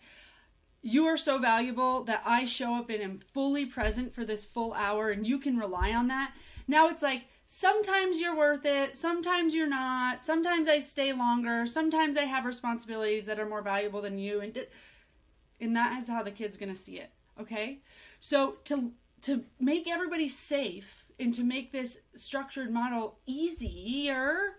you 0.82 1.06
are 1.06 1.16
so 1.16 1.38
valuable 1.38 2.04
that 2.04 2.22
I 2.24 2.44
show 2.44 2.74
up 2.74 2.90
and 2.90 3.02
am 3.02 3.20
fully 3.34 3.66
present 3.66 4.14
for 4.14 4.24
this 4.24 4.44
full 4.44 4.72
hour 4.74 5.10
and 5.10 5.26
you 5.26 5.38
can 5.38 5.58
rely 5.58 5.92
on 5.92 6.08
that. 6.08 6.32
Now 6.66 6.88
it's 6.88 7.02
like, 7.02 7.24
sometimes 7.46 8.20
you're 8.20 8.36
worth 8.36 8.64
it, 8.64 8.96
sometimes 8.96 9.54
you're 9.54 9.68
not, 9.68 10.22
sometimes 10.22 10.68
I 10.68 10.78
stay 10.80 11.12
longer, 11.12 11.66
sometimes 11.66 12.16
I 12.16 12.24
have 12.24 12.44
responsibilities 12.44 13.24
that 13.26 13.38
are 13.38 13.48
more 13.48 13.62
valuable 13.62 14.02
than 14.02 14.18
you. 14.18 14.40
And, 14.40 14.66
and 15.60 15.76
that 15.76 15.98
is 15.98 16.08
how 16.08 16.22
the 16.22 16.30
kid's 16.30 16.56
gonna 16.56 16.76
see 16.76 16.98
it. 16.98 17.10
Okay? 17.40 17.78
So 18.20 18.56
to 18.64 18.92
to 19.22 19.44
make 19.58 19.90
everybody 19.90 20.28
safe 20.28 21.04
and 21.18 21.32
to 21.34 21.42
make 21.42 21.72
this 21.72 21.98
structured 22.14 22.70
model 22.70 23.18
easier 23.26 24.54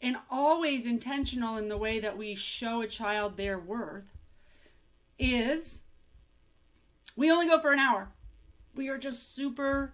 and 0.00 0.16
always 0.30 0.86
intentional 0.86 1.56
in 1.56 1.68
the 1.68 1.76
way 1.76 2.00
that 2.00 2.16
we 2.16 2.34
show 2.34 2.80
a 2.80 2.86
child 2.86 3.36
their 3.36 3.58
worth 3.58 4.04
is 5.18 5.82
we 7.16 7.30
only 7.30 7.46
go 7.46 7.58
for 7.60 7.72
an 7.72 7.78
hour. 7.78 8.08
We 8.74 8.88
are 8.88 8.98
just 8.98 9.34
super 9.34 9.92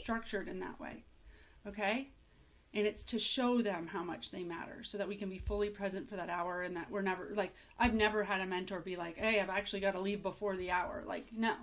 structured 0.00 0.48
in 0.48 0.60
that 0.60 0.78
way. 0.78 1.04
Okay? 1.66 2.08
And 2.74 2.86
it's 2.86 3.04
to 3.04 3.18
show 3.18 3.60
them 3.60 3.86
how 3.86 4.02
much 4.02 4.30
they 4.30 4.44
matter 4.44 4.82
so 4.82 4.96
that 4.98 5.08
we 5.08 5.16
can 5.16 5.28
be 5.28 5.38
fully 5.38 5.68
present 5.68 6.08
for 6.08 6.16
that 6.16 6.30
hour 6.30 6.62
and 6.62 6.74
that 6.76 6.90
we're 6.90 7.02
never 7.02 7.30
like 7.34 7.52
I've 7.78 7.92
never 7.92 8.24
had 8.24 8.40
a 8.40 8.46
mentor 8.46 8.80
be 8.80 8.96
like, 8.96 9.18
"Hey, 9.18 9.40
I've 9.40 9.50
actually 9.50 9.80
got 9.80 9.92
to 9.92 10.00
leave 10.00 10.22
before 10.22 10.56
the 10.56 10.70
hour." 10.70 11.04
Like, 11.06 11.26
no. 11.32 11.54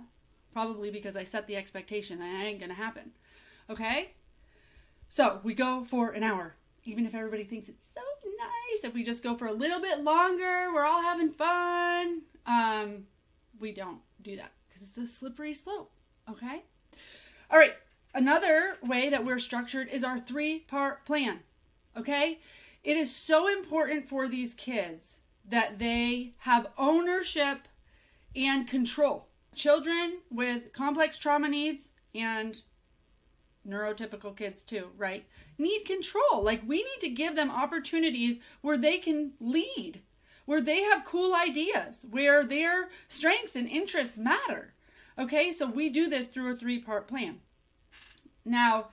Probably 0.52 0.90
because 0.90 1.16
I 1.16 1.24
set 1.24 1.46
the 1.46 1.56
expectation 1.56 2.20
and 2.20 2.42
it 2.42 2.46
ain't 2.46 2.58
going 2.60 2.70
to 2.70 2.76
happen. 2.76 3.12
Okay? 3.68 4.12
So 5.08 5.40
we 5.42 5.54
go 5.54 5.84
for 5.84 6.10
an 6.10 6.22
hour, 6.22 6.54
even 6.84 7.06
if 7.06 7.14
everybody 7.14 7.44
thinks 7.44 7.68
it's 7.68 7.86
so 7.94 8.00
nice. 8.38 8.84
If 8.84 8.94
we 8.94 9.04
just 9.04 9.22
go 9.22 9.36
for 9.36 9.46
a 9.46 9.52
little 9.52 9.80
bit 9.80 10.02
longer, 10.02 10.72
we're 10.72 10.84
all 10.84 11.02
having 11.02 11.30
fun. 11.30 12.22
Um, 12.46 13.06
we 13.60 13.72
don't 13.72 14.00
do 14.22 14.36
that 14.36 14.52
because 14.68 14.82
it's 14.82 14.98
a 14.98 15.06
slippery 15.06 15.54
slope. 15.54 15.92
Okay? 16.28 16.62
All 17.50 17.58
right. 17.58 17.74
Another 18.14 18.76
way 18.82 19.08
that 19.10 19.24
we're 19.24 19.38
structured 19.38 19.88
is 19.88 20.04
our 20.04 20.18
three 20.18 20.60
part 20.60 21.04
plan. 21.04 21.40
Okay? 21.96 22.40
It 22.82 22.96
is 22.96 23.14
so 23.14 23.48
important 23.48 24.08
for 24.08 24.28
these 24.28 24.54
kids 24.54 25.18
that 25.48 25.78
they 25.78 26.34
have 26.38 26.68
ownership 26.78 27.68
and 28.34 28.66
control. 28.66 29.28
Children 29.54 30.18
with 30.30 30.72
complex 30.72 31.18
trauma 31.18 31.48
needs 31.48 31.90
and 32.14 32.60
neurotypical 33.68 34.36
kids 34.36 34.64
too, 34.64 34.88
right? 34.96 35.26
Need 35.58 35.84
control. 35.84 36.42
Like 36.42 36.62
we 36.66 36.78
need 36.78 37.00
to 37.00 37.10
give 37.10 37.36
them 37.36 37.50
opportunities 37.50 38.38
where 38.62 38.78
they 38.78 38.98
can 38.98 39.32
lead, 39.40 40.00
where 40.46 40.62
they 40.62 40.82
have 40.82 41.04
cool 41.04 41.34
ideas, 41.34 42.06
where 42.10 42.44
their 42.44 42.88
strengths 43.08 43.56
and 43.56 43.68
interests 43.68 44.18
matter. 44.18 44.74
Okay? 45.18 45.50
So 45.52 45.66
we 45.66 45.90
do 45.90 46.08
this 46.08 46.28
through 46.28 46.52
a 46.52 46.56
three-part 46.56 47.06
plan. 47.06 47.40
Now, 48.44 48.88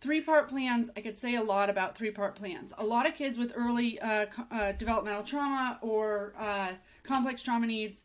three 0.00 0.20
part 0.20 0.48
plans, 0.48 0.90
I 0.96 1.00
could 1.00 1.18
say 1.18 1.34
a 1.34 1.42
lot 1.42 1.70
about 1.70 1.96
three 1.96 2.10
part 2.10 2.36
plans. 2.36 2.72
A 2.78 2.84
lot 2.84 3.06
of 3.06 3.14
kids 3.14 3.38
with 3.38 3.52
early 3.56 3.98
uh, 4.00 4.26
uh, 4.50 4.72
developmental 4.72 5.22
trauma 5.22 5.78
or 5.82 6.34
uh, 6.38 6.72
complex 7.02 7.42
trauma 7.42 7.66
needs 7.66 8.04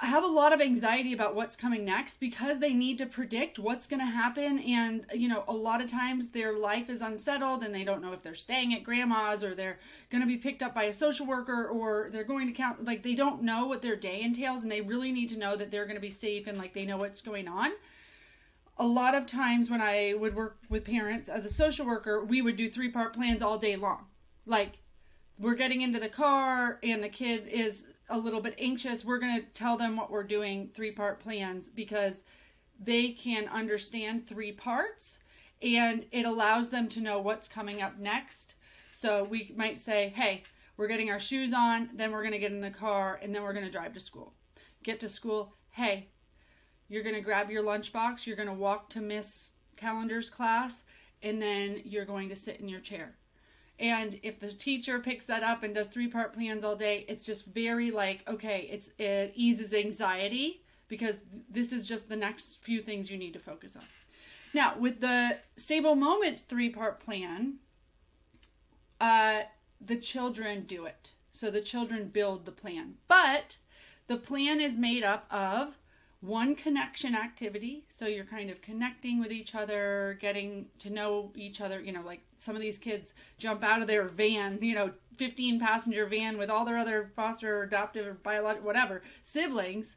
have 0.00 0.24
a 0.24 0.28
lot 0.28 0.52
of 0.52 0.60
anxiety 0.60 1.12
about 1.12 1.34
what's 1.34 1.54
coming 1.54 1.84
next 1.84 2.18
because 2.18 2.58
they 2.58 2.72
need 2.72 2.96
to 2.98 3.06
predict 3.06 3.58
what's 3.58 3.86
going 3.86 4.00
to 4.00 4.06
happen 4.06 4.58
and 4.60 5.06
you 5.12 5.28
know 5.28 5.44
a 5.48 5.52
lot 5.52 5.82
of 5.82 5.90
times 5.90 6.30
their 6.30 6.54
life 6.54 6.88
is 6.88 7.02
unsettled 7.02 7.62
and 7.62 7.74
they 7.74 7.84
don't 7.84 8.00
know 8.00 8.12
if 8.12 8.22
they're 8.22 8.34
staying 8.34 8.72
at 8.74 8.82
grandma's 8.82 9.44
or 9.44 9.54
they're 9.54 9.78
going 10.10 10.22
to 10.22 10.26
be 10.26 10.38
picked 10.38 10.62
up 10.62 10.74
by 10.74 10.84
a 10.84 10.92
social 10.92 11.26
worker 11.26 11.68
or 11.68 12.08
they're 12.10 12.24
going 12.24 12.46
to 12.46 12.52
count 12.52 12.84
like 12.84 13.02
they 13.02 13.14
don't 13.14 13.42
know 13.42 13.66
what 13.66 13.82
their 13.82 13.96
day 13.96 14.22
entails 14.22 14.62
and 14.62 14.72
they 14.72 14.80
really 14.80 15.12
need 15.12 15.28
to 15.28 15.38
know 15.38 15.56
that 15.56 15.70
they're 15.70 15.84
going 15.84 15.96
to 15.96 16.00
be 16.00 16.10
safe 16.10 16.46
and 16.46 16.56
like 16.56 16.72
they 16.72 16.86
know 16.86 16.96
what's 16.96 17.20
going 17.20 17.46
on 17.46 17.70
a 18.78 18.86
lot 18.86 19.14
of 19.14 19.26
times 19.26 19.70
when 19.70 19.80
I 19.80 20.14
would 20.18 20.34
work 20.34 20.58
with 20.68 20.84
parents 20.84 21.28
as 21.28 21.44
a 21.44 21.50
social 21.50 21.86
worker, 21.86 22.24
we 22.24 22.42
would 22.42 22.56
do 22.56 22.70
three 22.70 22.90
part 22.90 23.12
plans 23.12 23.42
all 23.42 23.58
day 23.58 23.76
long. 23.76 24.06
Like, 24.46 24.78
we're 25.38 25.54
getting 25.54 25.82
into 25.82 25.98
the 25.98 26.08
car 26.08 26.78
and 26.82 27.02
the 27.02 27.08
kid 27.08 27.46
is 27.48 27.86
a 28.08 28.18
little 28.18 28.40
bit 28.40 28.54
anxious. 28.58 29.04
We're 29.04 29.18
going 29.18 29.40
to 29.40 29.46
tell 29.52 29.76
them 29.76 29.96
what 29.96 30.10
we're 30.10 30.24
doing, 30.24 30.70
three 30.74 30.92
part 30.92 31.20
plans, 31.20 31.68
because 31.68 32.24
they 32.80 33.12
can 33.12 33.48
understand 33.48 34.26
three 34.26 34.52
parts 34.52 35.18
and 35.62 36.06
it 36.10 36.26
allows 36.26 36.68
them 36.68 36.88
to 36.88 37.00
know 37.00 37.20
what's 37.20 37.48
coming 37.48 37.82
up 37.82 37.98
next. 37.98 38.54
So 38.92 39.24
we 39.24 39.52
might 39.56 39.78
say, 39.78 40.12
hey, 40.14 40.42
we're 40.76 40.88
getting 40.88 41.10
our 41.10 41.20
shoes 41.20 41.52
on, 41.52 41.90
then 41.94 42.12
we're 42.12 42.22
going 42.22 42.32
to 42.32 42.38
get 42.38 42.52
in 42.52 42.60
the 42.60 42.70
car, 42.70 43.20
and 43.22 43.34
then 43.34 43.42
we're 43.42 43.52
going 43.52 43.66
to 43.66 43.70
drive 43.70 43.94
to 43.94 44.00
school. 44.00 44.34
Get 44.82 45.00
to 45.00 45.08
school, 45.08 45.54
hey, 45.70 46.08
you're 46.92 47.02
going 47.02 47.14
to 47.14 47.22
grab 47.22 47.50
your 47.50 47.62
lunchbox, 47.62 48.26
you're 48.26 48.36
going 48.36 48.48
to 48.48 48.54
walk 48.54 48.90
to 48.90 49.00
Miss 49.00 49.48
Calendar's 49.76 50.28
class, 50.28 50.82
and 51.22 51.40
then 51.40 51.80
you're 51.84 52.04
going 52.04 52.28
to 52.28 52.36
sit 52.36 52.60
in 52.60 52.68
your 52.68 52.80
chair. 52.80 53.14
And 53.80 54.20
if 54.22 54.38
the 54.38 54.52
teacher 54.52 54.98
picks 54.98 55.24
that 55.24 55.42
up 55.42 55.62
and 55.62 55.74
does 55.74 55.88
three 55.88 56.08
part 56.08 56.34
plans 56.34 56.64
all 56.64 56.76
day, 56.76 57.06
it's 57.08 57.24
just 57.24 57.46
very 57.46 57.90
like, 57.90 58.28
okay, 58.28 58.68
it's 58.70 58.90
it 58.98 59.32
eases 59.34 59.72
anxiety 59.72 60.62
because 60.88 61.22
this 61.48 61.72
is 61.72 61.86
just 61.86 62.10
the 62.10 62.16
next 62.16 62.58
few 62.60 62.82
things 62.82 63.10
you 63.10 63.16
need 63.16 63.32
to 63.32 63.38
focus 63.38 63.74
on. 63.74 63.84
Now, 64.52 64.76
with 64.78 65.00
the 65.00 65.38
stable 65.56 65.94
moments 65.94 66.42
three 66.42 66.68
part 66.68 67.00
plan, 67.00 67.54
uh, 69.00 69.44
the 69.80 69.96
children 69.96 70.64
do 70.66 70.84
it. 70.84 71.10
So 71.32 71.50
the 71.50 71.62
children 71.62 72.08
build 72.08 72.44
the 72.44 72.52
plan. 72.52 72.96
But 73.08 73.56
the 74.06 74.18
plan 74.18 74.60
is 74.60 74.76
made 74.76 75.02
up 75.02 75.26
of 75.30 75.78
one 76.22 76.54
connection 76.54 77.14
activity. 77.16 77.84
So 77.90 78.06
you're 78.06 78.24
kind 78.24 78.48
of 78.48 78.62
connecting 78.62 79.20
with 79.20 79.32
each 79.32 79.54
other, 79.54 80.16
getting 80.20 80.68
to 80.78 80.88
know 80.88 81.32
each 81.34 81.60
other. 81.60 81.80
You 81.80 81.92
know, 81.92 82.02
like 82.02 82.22
some 82.38 82.56
of 82.56 82.62
these 82.62 82.78
kids 82.78 83.14
jump 83.38 83.62
out 83.62 83.82
of 83.82 83.88
their 83.88 84.04
van, 84.04 84.58
you 84.62 84.74
know, 84.74 84.92
15 85.18 85.60
passenger 85.60 86.06
van 86.06 86.38
with 86.38 86.48
all 86.48 86.64
their 86.64 86.78
other 86.78 87.10
foster 87.14 87.64
adoptive 87.64 88.06
or 88.06 88.14
biological, 88.14 88.66
whatever, 88.66 89.02
siblings. 89.24 89.96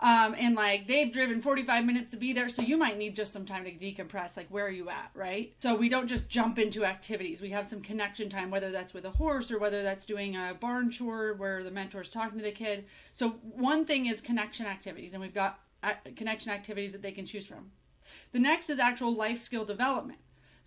Um, 0.00 0.34
and 0.38 0.54
like 0.54 0.86
they've 0.86 1.12
driven 1.12 1.42
45 1.42 1.84
minutes 1.84 2.10
to 2.12 2.16
be 2.16 2.32
there. 2.32 2.48
So 2.48 2.62
you 2.62 2.76
might 2.76 2.96
need 2.96 3.14
just 3.14 3.32
some 3.32 3.44
time 3.44 3.64
to 3.64 3.70
decompress. 3.70 4.36
Like, 4.36 4.48
where 4.48 4.66
are 4.66 4.70
you 4.70 4.88
at? 4.88 5.10
Right. 5.14 5.54
So 5.60 5.74
we 5.74 5.88
don't 5.88 6.08
just 6.08 6.28
jump 6.28 6.58
into 6.58 6.84
activities. 6.84 7.40
We 7.40 7.50
have 7.50 7.66
some 7.66 7.82
connection 7.82 8.30
time, 8.30 8.50
whether 8.50 8.70
that's 8.70 8.94
with 8.94 9.04
a 9.04 9.10
horse 9.10 9.50
or 9.50 9.58
whether 9.58 9.82
that's 9.82 10.06
doing 10.06 10.36
a 10.36 10.56
barn 10.58 10.90
chore 10.90 11.34
where 11.34 11.62
the 11.62 11.70
mentor's 11.70 12.08
talking 12.08 12.38
to 12.38 12.44
the 12.44 12.52
kid. 12.52 12.86
So 13.12 13.30
one 13.42 13.84
thing 13.84 14.06
is 14.06 14.20
connection 14.20 14.66
activities, 14.66 15.12
and 15.12 15.20
we've 15.20 15.34
got 15.34 15.60
connection 16.16 16.52
activities 16.52 16.92
that 16.92 17.02
they 17.02 17.12
can 17.12 17.26
choose 17.26 17.46
from. 17.46 17.70
The 18.32 18.38
next 18.38 18.70
is 18.70 18.78
actual 18.78 19.14
life 19.14 19.38
skill 19.38 19.64
development. 19.64 20.18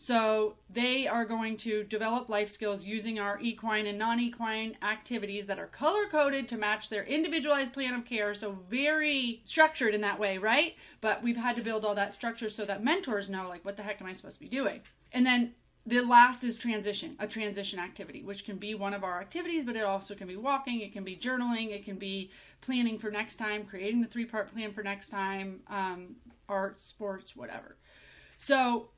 So 0.04 0.56
they 0.70 1.08
are 1.08 1.24
going 1.24 1.56
to 1.60 1.86
develop 1.86 2.28
life 2.28 2.50
skills 2.50 2.84
using 2.84 3.20
our 3.20 3.40
equine 3.40 3.88
and 3.88 3.98
non-equine 3.98 4.76
activities 4.82 5.46
that 5.46 5.60
are 5.60 5.68
color 5.68 6.08
coded 6.12 6.50
to 6.50 6.58
match 6.58 6.90
their 6.90 7.06
individualized 7.06 7.72
plan 7.72 7.94
of 7.94 8.04
care. 8.04 8.36
So 8.36 8.58
very 8.70 9.42
structured 9.46 9.96
in 9.96 10.02
that 10.02 10.20
way, 10.20 10.38
right? 10.38 10.76
But 11.00 11.24
we've 11.24 11.38
had 11.38 11.56
to 11.56 11.62
build 11.62 11.86
all 11.86 11.96
that 11.96 12.14
structure 12.14 12.50
so 12.50 12.66
that 12.66 12.84
mentors 12.84 13.30
know 13.30 13.48
like 13.48 13.64
what 13.64 13.78
the 13.78 13.84
heck 13.84 14.02
am 14.02 14.08
I 14.08 14.12
supposed 14.12 14.40
to 14.40 14.42
be 14.42 14.50
doing? 14.50 14.82
And 15.14 15.26
then 15.26 15.54
the 15.86 16.02
last 16.02 16.44
is 16.44 16.58
transition, 16.58 17.16
a 17.20 17.26
transition 17.26 17.80
activity, 17.80 18.24
which 18.24 18.44
can 18.44 18.58
be 18.58 18.76
one 18.76 18.94
of 18.94 19.06
our 19.06 19.22
activities, 19.22 19.64
but 19.64 19.78
it 19.78 19.86
also 19.86 20.16
can 20.16 20.28
be 20.28 20.36
walking, 20.36 20.82
it 20.82 20.92
can 20.92 21.06
be 21.06 21.16
journaling, 21.16 21.70
it 21.70 21.86
can 21.86 21.96
be 21.96 22.30
planning 22.60 23.00
for 23.00 23.10
next 23.10 23.38
time, 23.38 23.64
creating 23.64 24.02
the 24.02 24.08
three 24.10 24.26
part 24.26 24.52
plan 24.52 24.74
for 24.74 24.84
next 24.84 25.08
time, 25.08 25.62
um, 25.68 26.18
art, 26.50 26.82
sports, 26.82 27.38
whatever. 27.38 27.78
So 28.38 28.90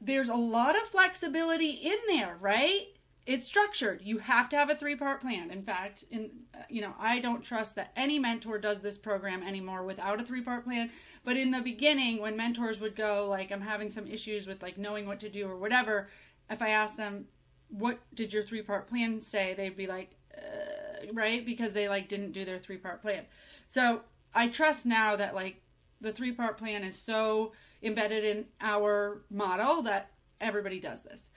there's 0.00 0.28
a 0.28 0.34
lot 0.34 0.76
of 0.76 0.88
flexibility 0.88 1.70
in 1.70 1.96
there, 2.08 2.36
right? 2.40 2.88
It's 3.24 3.46
structured. 3.46 4.02
You 4.02 4.18
have 4.18 4.48
to 4.50 4.56
have 4.56 4.70
a 4.70 4.76
three 4.76 4.94
part 4.94 5.20
plan. 5.20 5.50
In 5.50 5.62
fact, 5.62 6.04
in 6.10 6.30
you 6.68 6.80
know, 6.80 6.94
I 6.98 7.18
don't 7.18 7.42
trust 7.42 7.74
that 7.74 7.92
any 7.96 8.18
mentor 8.18 8.58
does 8.58 8.80
this 8.80 8.98
program 8.98 9.42
anymore 9.42 9.84
without 9.84 10.20
a 10.20 10.24
three 10.24 10.42
part 10.42 10.64
plan. 10.64 10.90
But 11.24 11.36
in 11.36 11.50
the 11.50 11.60
beginning, 11.60 12.20
when 12.20 12.36
mentors 12.36 12.78
would 12.78 12.94
go, 12.94 13.26
like, 13.28 13.50
I'm 13.50 13.60
having 13.60 13.90
some 13.90 14.06
issues 14.06 14.46
with 14.46 14.62
like 14.62 14.78
knowing 14.78 15.06
what 15.06 15.20
to 15.20 15.28
do 15.28 15.48
or 15.48 15.56
whatever, 15.56 16.08
if 16.50 16.62
I 16.62 16.68
asked 16.68 16.96
them, 16.96 17.26
what 17.68 17.98
did 18.14 18.32
your 18.32 18.44
three 18.44 18.62
part 18.62 18.86
plan 18.86 19.20
say? 19.20 19.54
They'd 19.54 19.76
be 19.76 19.88
like, 19.88 20.10
uh, 20.36 21.06
right? 21.12 21.44
Because 21.44 21.72
they 21.72 21.88
like 21.88 22.08
didn't 22.08 22.32
do 22.32 22.44
their 22.44 22.58
three 22.58 22.78
part 22.78 23.02
plan. 23.02 23.24
So 23.66 24.02
I 24.34 24.48
trust 24.48 24.86
now 24.86 25.16
that 25.16 25.34
like 25.34 25.60
the 26.00 26.12
three 26.12 26.32
part 26.32 26.58
plan 26.58 26.84
is 26.84 26.96
so 26.96 27.52
embedded 27.86 28.24
in 28.24 28.46
our 28.60 29.22
model 29.30 29.82
that 29.82 30.10
everybody 30.40 30.80
does 30.80 31.02
this. 31.02 31.28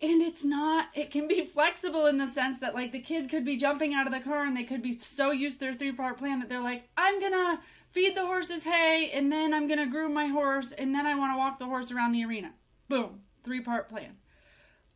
And 0.00 0.20
it's 0.20 0.44
not, 0.44 0.88
it 0.94 1.10
can 1.10 1.26
be 1.26 1.44
flexible 1.54 2.06
in 2.06 2.18
the 2.18 2.26
sense 2.26 2.60
that 2.60 2.74
like 2.74 2.92
the 2.92 3.00
kid 3.00 3.30
could 3.30 3.44
be 3.44 3.56
jumping 3.56 3.94
out 3.94 4.06
of 4.06 4.12
the 4.12 4.20
car 4.20 4.44
and 4.44 4.56
they 4.56 4.64
could 4.64 4.82
be 4.82 4.98
so 4.98 5.30
used 5.30 5.58
to 5.58 5.66
their 5.66 5.74
three 5.74 5.92
part 5.92 6.18
plan 6.18 6.40
that 6.40 6.48
they're 6.48 6.60
like, 6.60 6.84
I'm 6.96 7.20
gonna 7.20 7.60
feed 7.96 8.14
the 8.14 8.26
horses 8.26 8.62
hay, 8.62 9.10
and 9.14 9.32
then 9.32 9.54
I'm 9.54 9.66
to 9.68 9.86
groom 9.86 10.12
my 10.12 10.26
horse, 10.26 10.72
and 10.72 10.94
then 10.94 11.06
I 11.06 11.14
want 11.14 11.32
to 11.32 11.38
walk 11.38 11.58
the 11.58 11.64
horse 11.64 11.90
around 11.90 12.12
the 12.12 12.26
arena. 12.26 12.52
Boom, 12.90 13.22
three 13.42 13.62
part 13.62 13.88
plan. 13.88 14.18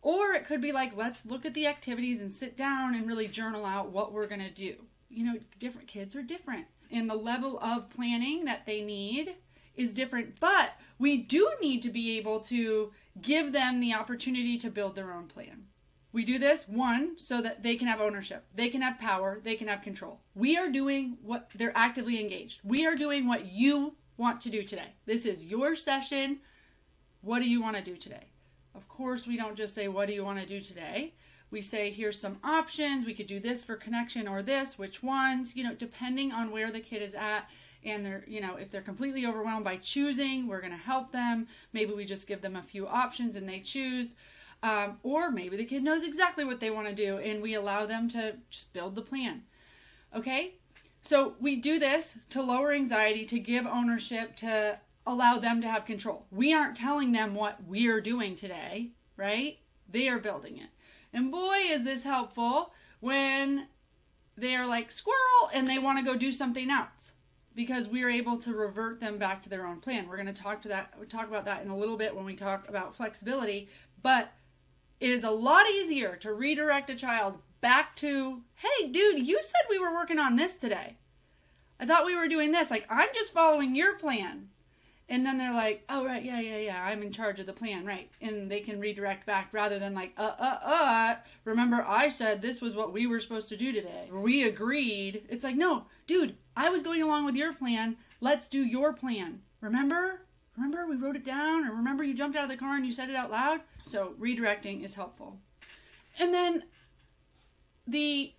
Or 0.03 0.35
it 0.35 0.45
could 0.45 0.61
be 0.61 0.71
like, 0.71 0.95
let's 0.95 1.25
look 1.25 1.47
at 1.47 1.55
the 1.55 1.67
activities 1.67 2.21
and 2.21 2.33
sit 2.33 2.59
down 2.59 2.95
and 2.95 3.07
really 3.07 3.27
journal 3.27 3.65
out 3.65 3.91
what 3.91 4.13
we're 4.13 4.27
going 4.27 4.43
to 4.43 4.51
do. 4.51 4.75
You 5.09 5.25
know, 5.25 5.39
different 5.59 5.89
kids 5.89 6.15
are 6.15 6.23
different, 6.23 6.67
and 6.91 7.09
the 7.09 7.15
level 7.15 7.59
of 7.61 7.89
planning 7.89 8.45
that 8.45 8.67
they 8.67 8.83
need 8.83 9.35
is 9.77 9.93
different, 9.93 10.39
but 10.41 10.73
we 10.99 11.17
do 11.17 11.51
need 11.61 11.83
to 11.83 11.91
be 11.91 12.19
able 12.19 12.41
to 12.41 12.93
give 13.21 13.53
them 13.53 13.81
the 13.81 13.95
opportunity 13.95 14.59
to 14.59 14.71
build 14.71 14.95
their 14.95 15.13
own 15.13 15.27
plan. 15.27 15.65
We 16.13 16.25
do 16.25 16.39
this, 16.39 16.67
one, 16.67 17.13
so 17.19 17.41
that 17.41 17.63
they 17.63 17.77
can 17.77 17.87
have 17.87 18.01
ownership, 18.01 18.45
they 18.55 18.69
can 18.69 18.83
have 18.83 18.99
power, 18.99 19.41
they 19.43 19.55
can 19.55 19.69
have 19.69 19.83
control. 19.83 20.21
We 20.35 20.57
are 20.57 20.69
doing 20.69 21.19
what 21.23 21.51
they're 21.55 21.77
actively 21.77 22.21
engaged. 22.21 22.61
We 22.65 22.85
are 22.85 22.97
doing 22.97 23.29
what 23.29 23.47
you 23.47 23.95
want 24.17 24.41
to 24.43 24.51
do 24.51 24.63
today. 24.63 24.95
This 25.07 25.25
is 25.25 25.45
your 25.45 25.77
session. 25.77 26.41
What 27.23 27.39
do 27.39 27.49
you 27.49 27.63
want 27.63 27.77
to 27.77 27.83
do 27.83 27.97
today? 27.97 28.27
Of 28.75 28.89
course, 28.89 29.27
we 29.27 29.37
don't 29.37 29.57
just 29.57 29.75
say, 29.75 29.89
What 29.89 30.09
do 30.09 30.15
you 30.15 30.25
want 30.25 30.41
to 30.41 30.47
do 30.47 30.61
today? 30.61 31.15
We 31.51 31.63
say, 31.63 31.91
Here's 31.91 32.21
some 32.21 32.39
options. 32.43 33.07
We 33.07 33.15
could 33.15 33.27
do 33.27 33.39
this 33.39 33.63
for 33.63 33.77
connection 33.77 34.27
or 34.27 34.43
this, 34.43 34.79
which 34.79 35.03
ones, 35.03 35.55
you 35.55 35.63
know, 35.63 35.75
depending 35.75 36.33
on 36.33 36.51
where 36.51 36.73
the 36.73 36.81
kid 36.81 37.03
is 37.03 37.15
at 37.15 37.49
and 37.85 38.05
they're 38.05 38.25
you 38.27 38.41
know 38.41 38.57
if 38.57 38.71
they're 38.71 38.81
completely 38.81 39.27
overwhelmed 39.27 39.65
by 39.65 39.77
choosing 39.77 40.47
we're 40.47 40.61
going 40.61 40.73
to 40.73 40.79
help 40.79 41.11
them 41.13 41.47
maybe 41.73 41.93
we 41.93 42.05
just 42.05 42.27
give 42.27 42.43
them 42.43 42.57
a 42.57 42.63
few 42.63 42.87
options 42.87 43.37
and 43.37 43.49
they 43.49 43.61
choose 43.61 44.15
um, 44.63 44.99
or 45.03 45.31
maybe 45.31 45.57
the 45.57 45.65
kid 45.65 45.83
knows 45.83 46.03
exactly 46.03 46.45
what 46.45 46.61
they 46.61 46.71
want 46.71 46.87
to 46.89 46.95
do 46.95 47.19
and 47.19 47.43
we 47.43 47.55
allow 47.55 47.87
them 47.87 48.09
to 48.11 48.35
just 48.51 48.73
build 48.73 48.95
the 48.95 49.03
plan. 49.03 49.43
Okay? 50.15 50.55
So 51.03 51.35
we 51.41 51.57
do 51.57 51.79
this 51.79 52.19
to 52.31 52.43
lower 52.43 52.73
anxiety, 52.73 53.25
to 53.27 53.39
give 53.39 53.67
ownership, 53.67 54.37
to 54.37 54.79
allow 55.07 55.39
them 55.39 55.63
to 55.63 55.69
have 55.69 55.87
control. 55.87 56.27
We 56.31 56.53
aren't 56.53 56.77
telling 56.77 57.13
them 57.13 57.35
what 57.35 57.65
we're 57.67 58.03
doing 58.03 58.35
today, 58.35 58.91
right? 59.17 59.59
They 59.91 60.09
are 60.09 60.19
building 60.19 60.59
it. 60.59 60.69
And 61.13 61.33
boy, 61.33 61.61
is 61.69 61.85
this 61.85 62.05
helpful 62.05 62.73
when 63.01 63.67
they're 64.37 64.67
like 64.67 64.93
squirrel 64.93 65.51
and 65.55 65.67
they 65.67 65.79
want 65.79 65.99
to 65.99 66.05
go 66.05 66.17
do 66.17 66.33
something 66.33 66.71
else. 66.71 67.13
Because 67.55 67.89
we 67.89 68.03
are 68.03 68.11
able 68.11 68.39
to 68.39 68.55
revert 68.55 69.01
them 69.01 69.19
back 69.19 69.43
to 69.43 69.49
their 69.49 69.67
own 69.67 69.81
plan. 69.81 70.09
We're 70.09 70.17
going 70.17 70.33
to 70.33 70.43
talk 70.43 70.63
to 70.63 70.69
that 70.69 70.95
We 70.99 71.07
talk 71.07 71.29
about 71.29 71.45
that 71.47 71.63
in 71.63 71.71
a 71.71 71.77
little 71.77 71.97
bit 71.97 72.15
when 72.15 72.25
we 72.25 72.37
talk 72.37 72.69
about 72.69 72.97
flexibility, 72.97 73.69
but 74.03 74.33
it 75.01 75.11
is 75.11 75.25
a 75.25 75.31
lot 75.31 75.69
easier 75.69 76.17
to 76.17 76.33
redirect 76.33 76.91
a 76.91 76.95
child 76.95 77.39
back 77.61 77.97
to, 77.97 78.43
"Hey, 78.55 78.89
dude, 78.89 79.27
you 79.27 79.41
said 79.43 79.63
we 79.69 79.79
were 79.79 79.93
working 79.93 80.19
on 80.19 80.37
this 80.37 80.57
today. 80.57 80.97
I 81.79 81.87
thought 81.87 82.07
we 82.07 82.17
were 82.17 82.29
doing 82.29 82.53
this. 82.53 82.71
Like, 82.71 82.87
I'm 82.89 83.09
just 83.15 83.33
following 83.33 83.75
your 83.75 83.95
plan." 83.95 84.51
And 85.11 85.27
then 85.27 85.39
they're 85.39 85.53
like, 85.53 85.83
"Oh 85.89 86.05
right, 86.05 86.23
yeah, 86.23 86.39
yeah, 86.39 86.59
yeah. 86.59 86.85
I'm 86.85 87.03
in 87.03 87.11
charge 87.11 87.41
of 87.41 87.47
the 87.47 87.53
plan, 87.53 87.85
right?" 87.85 88.09
And 88.21 88.49
they 88.49 88.61
can 88.61 88.79
redirect 88.79 89.27
back 89.27 89.49
rather 89.53 89.81
than 89.81 89.93
like, 89.93 90.13
"Uh, 90.17 90.35
uh, 90.39 90.59
uh. 90.63 91.17
Remember, 91.45 91.85
I 91.85 92.09
said 92.09 92.41
this 92.41 92.61
was 92.61 92.77
what 92.77 92.93
we 92.93 93.09
were 93.09 93.19
supposed 93.19 93.49
to 93.49 93.57
do 93.57 93.73
today. 93.73 94.09
We 94.13 94.45
agreed." 94.45 95.25
It's 95.29 95.43
like, 95.43 95.57
no, 95.57 95.87
dude, 96.07 96.37
I 96.57 96.69
was 96.69 96.85
going 96.85 97.03
along 97.03 97.25
with 97.25 97.35
your 97.35 97.53
plan. 97.53 97.97
Let's 98.21 98.49
do 98.49 98.63
your 98.63 98.93
plan. 98.93 99.43
Remember? 99.61 100.21
Remember 100.57 100.87
we 100.87 100.95
wrote 100.95 101.17
it 101.17 101.25
down, 101.25 101.67
or 101.67 101.75
remember 101.75 102.05
you 102.05 102.15
jumped 102.15 102.37
out 102.37 102.45
of 102.45 102.51
the 102.51 102.57
car 102.57 102.77
and 102.77 102.87
you 102.87 102.93
said 102.93 103.11
it 103.11 103.17
out 103.17 103.33
loud. 103.33 103.63
So 103.83 104.15
redirecting 104.21 104.85
is 104.85 104.95
helpful. 104.95 105.41
And 106.21 106.33
then 106.33 106.63
the 107.89 108.33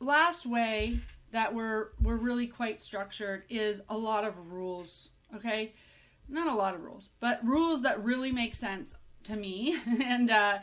last 0.00 0.44
way 0.44 0.98
that 1.30 1.54
we're 1.54 1.90
we're 2.02 2.16
really 2.16 2.48
quite 2.48 2.80
structured 2.80 3.44
is 3.48 3.80
a 3.88 3.96
lot 3.96 4.24
of 4.24 4.50
rules. 4.50 5.10
Okay 5.36 5.74
not 6.28 6.48
a 6.48 6.54
lot 6.54 6.74
of 6.74 6.82
rules, 6.82 7.10
but 7.20 7.44
rules 7.44 7.82
that 7.82 8.02
really 8.02 8.32
make 8.32 8.54
sense 8.54 8.94
to 9.24 9.36
me 9.36 9.76
and 10.04 10.30
uh, 10.30 10.58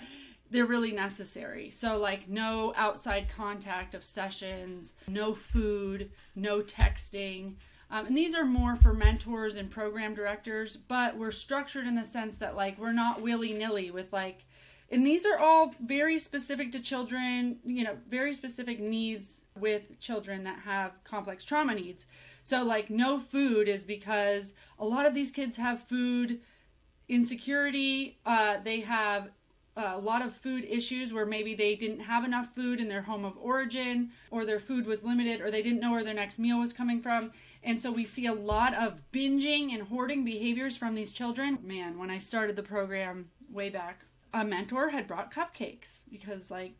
they're 0.49 0.65
really 0.65 0.91
necessary. 0.91 1.69
So, 1.69 1.97
like, 1.97 2.29
no 2.29 2.73
outside 2.75 3.27
contact 3.35 3.95
of 3.95 4.03
sessions, 4.03 4.93
no 5.07 5.33
food, 5.33 6.11
no 6.35 6.61
texting. 6.61 7.55
Um, 7.89 8.07
and 8.07 8.17
these 8.17 8.35
are 8.35 8.45
more 8.45 8.75
for 8.75 8.93
mentors 8.93 9.55
and 9.55 9.69
program 9.69 10.13
directors, 10.13 10.77
but 10.77 11.17
we're 11.17 11.31
structured 11.31 11.87
in 11.87 11.95
the 11.95 12.03
sense 12.03 12.37
that, 12.37 12.55
like, 12.55 12.79
we're 12.79 12.93
not 12.93 13.21
willy 13.21 13.53
nilly 13.53 13.91
with, 13.91 14.13
like, 14.13 14.45
and 14.91 15.05
these 15.05 15.25
are 15.25 15.39
all 15.39 15.73
very 15.83 16.19
specific 16.19 16.71
to 16.73 16.79
children, 16.79 17.57
you 17.65 17.83
know, 17.83 17.97
very 18.09 18.35
specific 18.35 18.79
needs 18.79 19.41
with 19.59 19.99
children 19.99 20.43
that 20.43 20.59
have 20.59 20.91
complex 21.03 21.43
trauma 21.43 21.73
needs. 21.73 22.05
So, 22.43 22.63
like, 22.63 22.89
no 22.89 23.19
food 23.19 23.67
is 23.67 23.85
because 23.85 24.53
a 24.77 24.85
lot 24.85 25.05
of 25.05 25.13
these 25.13 25.31
kids 25.31 25.57
have 25.57 25.83
food 25.83 26.41
insecurity. 27.07 28.17
Uh, 28.25 28.57
they 28.63 28.81
have 28.81 29.29
a 29.75 29.97
lot 29.97 30.21
of 30.21 30.35
food 30.35 30.65
issues 30.69 31.11
where 31.11 31.25
maybe 31.25 31.55
they 31.55 31.75
didn't 31.75 32.01
have 32.01 32.23
enough 32.23 32.53
food 32.53 32.79
in 32.79 32.87
their 32.87 33.01
home 33.01 33.25
of 33.25 33.37
origin, 33.37 34.11
or 34.29 34.45
their 34.45 34.59
food 34.59 34.85
was 34.85 35.03
limited, 35.03 35.41
or 35.41 35.49
they 35.49 35.63
didn't 35.63 35.79
know 35.79 35.91
where 35.91 36.03
their 36.03 36.13
next 36.13 36.37
meal 36.37 36.59
was 36.59 36.73
coming 36.73 37.01
from. 37.01 37.31
And 37.63 37.81
so 37.81 37.91
we 37.91 38.05
see 38.05 38.27
a 38.27 38.33
lot 38.33 38.73
of 38.73 38.99
binging 39.11 39.73
and 39.73 39.83
hoarding 39.83 40.23
behaviors 40.23 40.75
from 40.77 40.95
these 40.95 41.13
children. 41.13 41.57
Man, 41.63 41.97
when 41.97 42.11
I 42.11 42.19
started 42.19 42.55
the 42.55 42.63
program 42.63 43.29
way 43.49 43.69
back, 43.69 44.05
a 44.33 44.43
mentor 44.43 44.89
had 44.89 45.07
brought 45.07 45.33
cupcakes 45.33 46.01
because, 46.11 46.51
like, 46.51 46.73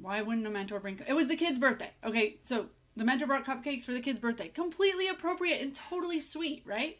why 0.00 0.22
wouldn't 0.22 0.46
a 0.46 0.50
mentor 0.50 0.78
bring? 0.78 1.00
It 1.08 1.14
was 1.14 1.26
the 1.26 1.36
kid's 1.36 1.58
birthday. 1.58 1.90
Okay, 2.04 2.36
so 2.42 2.66
the 2.96 3.04
mentor 3.04 3.26
brought 3.26 3.44
cupcakes 3.44 3.84
for 3.84 3.92
the 3.92 4.00
kid's 4.00 4.20
birthday. 4.20 4.48
Completely 4.48 5.08
appropriate 5.08 5.60
and 5.60 5.74
totally 5.74 6.20
sweet, 6.20 6.62
right? 6.64 6.98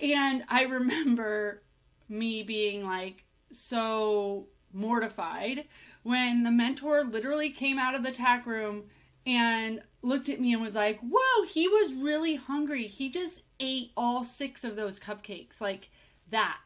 And 0.00 0.44
I 0.48 0.64
remember 0.64 1.62
me 2.08 2.42
being 2.42 2.84
like 2.84 3.24
so 3.52 4.46
mortified 4.72 5.64
when 6.02 6.42
the 6.42 6.50
mentor 6.50 7.02
literally 7.02 7.50
came 7.50 7.78
out 7.78 7.94
of 7.94 8.02
the 8.02 8.12
tack 8.12 8.46
room 8.46 8.84
and 9.26 9.82
looked 10.02 10.28
at 10.28 10.40
me 10.40 10.52
and 10.52 10.62
was 10.62 10.74
like, 10.74 11.00
Whoa, 11.00 11.44
he 11.46 11.66
was 11.66 11.92
really 11.94 12.36
hungry. 12.36 12.86
He 12.86 13.10
just 13.10 13.42
ate 13.58 13.90
all 13.96 14.22
six 14.22 14.62
of 14.62 14.76
those 14.76 15.00
cupcakes, 15.00 15.60
like 15.60 15.90
that. 16.30 16.58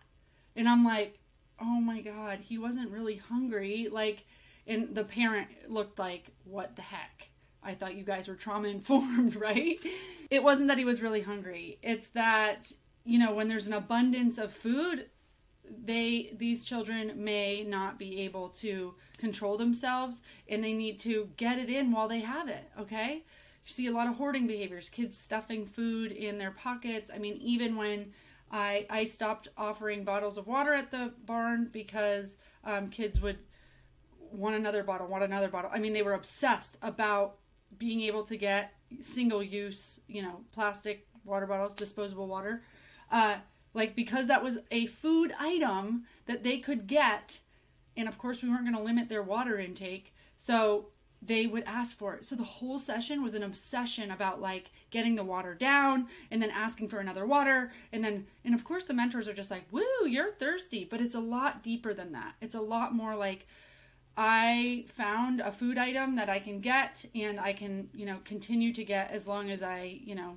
And 0.55 0.69
I'm 0.69 0.85
like, 0.85 1.19
Oh 1.59 1.81
my 1.81 2.01
God, 2.03 2.41
he 2.41 2.59
wasn't 2.59 2.91
really 2.91 3.17
hungry. 3.17 3.89
Like, 3.91 4.27
and 4.67 4.95
the 4.95 5.05
parent 5.05 5.49
looked 5.69 5.99
like, 5.99 6.33
What 6.45 6.77
the 6.77 6.83
heck? 6.83 7.30
I 7.63 7.75
thought 7.75 7.95
you 7.95 8.05
guys 8.05 8.29
were 8.29 8.35
trauma 8.35 8.69
informed, 8.69 9.37
right? 9.41 9.79
It 10.31 10.43
wasn't 10.43 10.69
that 10.69 10.79
he 10.79 10.85
was 10.85 11.03
really 11.03 11.21
hungry. 11.21 11.79
It's 11.83 12.09
that, 12.09 12.71
you 13.05 13.19
know, 13.19 13.35
when 13.35 13.49
there's 13.49 13.67
an 13.67 13.73
abundance 13.75 14.39
of 14.39 14.53
food, 14.53 15.07
they 15.85 16.33
these 16.37 16.65
children 16.65 17.13
may 17.17 17.63
not 17.63 17.99
be 17.99 18.23
able 18.23 18.49
to 18.49 18.95
control 19.19 19.57
themselves 19.57 20.21
and 20.49 20.65
they 20.65 20.73
need 20.73 20.99
to 21.01 21.29
get 21.37 21.59
it 21.59 21.71
in 21.71 21.93
while 21.93 22.09
they 22.09 22.21
have 22.21 22.49
it, 22.49 22.65
okay? 22.79 23.23
You 23.65 23.73
see 23.73 23.87
a 23.87 23.93
lot 23.93 24.09
of 24.09 24.17
hoarding 24.17 24.47
behaviors, 24.47 24.89
kids 24.89 25.17
stuffing 25.17 25.67
food 25.67 26.13
in 26.13 26.39
their 26.39 26.51
pockets. 26.51 27.11
I 27.15 27.19
mean, 27.19 27.37
even 27.37 27.77
when 27.77 28.13
I 28.51 28.87
I 28.91 29.05
stopped 29.05 29.49
offering 29.57 30.03
bottles 30.03 30.39
of 30.39 30.47
water 30.47 30.75
at 30.75 30.91
the 30.91 31.13
barn 31.25 31.69
because 31.73 32.37
um, 32.65 32.89
kids 32.89 33.21
would 33.21 33.39
want 34.33 34.57
another 34.57 34.83
bottle, 34.83 35.07
want 35.07 35.25
another 35.25 35.49
bottle. 35.49 35.71
I 35.73 35.79
mean, 35.79 35.93
they 35.93 36.03
were 36.03 36.15
obsessed 36.15 36.79
about 36.83 37.37
being 37.79 38.01
able 38.03 38.25
to 38.25 38.37
get 38.37 38.73
single 39.01 39.43
use, 39.43 40.01
you 40.09 40.23
know, 40.23 40.41
plastic 40.53 41.07
water 41.25 41.47
bottles, 41.47 41.75
disposable 41.75 42.27
water, 42.27 42.63
uh, 43.11 43.37
like 43.75 43.95
because 43.95 44.27
that 44.27 44.43
was 44.43 44.59
a 44.71 44.87
food 44.87 45.33
item 45.39 46.05
that 46.27 46.43
they 46.43 46.59
could 46.59 46.87
get, 46.87 47.39
and 47.97 48.09
of 48.09 48.19
course 48.19 48.43
we 48.43 48.49
weren't 48.49 48.65
going 48.65 48.77
to 48.77 48.83
limit 48.83 49.09
their 49.09 49.23
water 49.23 49.59
intake, 49.59 50.15
so 50.39 50.87
they 51.23 51.47
would 51.47 51.65
ask 51.65 51.97
for 51.97 52.15
it. 52.15 52.25
So 52.25 52.35
the 52.35 52.43
whole 52.43 52.79
session 52.79 53.23
was 53.23 53.35
an 53.35 53.43
obsession 53.43 54.11
about 54.11 54.41
like 54.41 54.71
getting 54.91 55.17
the 55.17 55.25
water 55.25 55.55
down 55.55 56.09
and 56.31 56.41
then 56.41 56.51
asking 56.51 56.89
for 56.89 56.99
another 56.99 57.27
water 57.27 57.73
and 57.93 58.03
then 58.03 58.27
and 58.45 58.55
of 58.55 58.65
course 58.65 58.85
the 58.85 58.95
mentors 58.95 59.29
are 59.29 59.35
just 59.35 59.51
like, 59.51 59.65
"Woo, 59.71 60.07
you're 60.07 60.33
thirsty." 60.33 60.85
But 60.85 61.01
it's 61.01 61.15
a 61.15 61.21
lot 61.21 61.63
deeper 61.63 61.93
than 61.93 62.13
that. 62.13 62.35
It's 62.41 62.55
a 62.55 62.61
lot 62.61 62.95
more 62.95 63.15
like 63.15 63.47
I 64.17 64.85
found 64.97 65.41
a 65.41 65.53
food 65.53 65.79
item 65.79 66.17
that 66.17 66.29
I 66.29 66.41
can 66.41 66.61
get 66.61 67.05
and 67.15 67.41
I 67.41 67.53
can, 67.53 67.89
you 67.95 68.07
know, 68.07 68.19
continue 68.25 68.73
to 68.73 68.85
get 68.85 69.11
as 69.11 69.27
long 69.27 69.51
as 69.51 69.63
I, 69.63 70.01
you 70.05 70.15
know, 70.15 70.37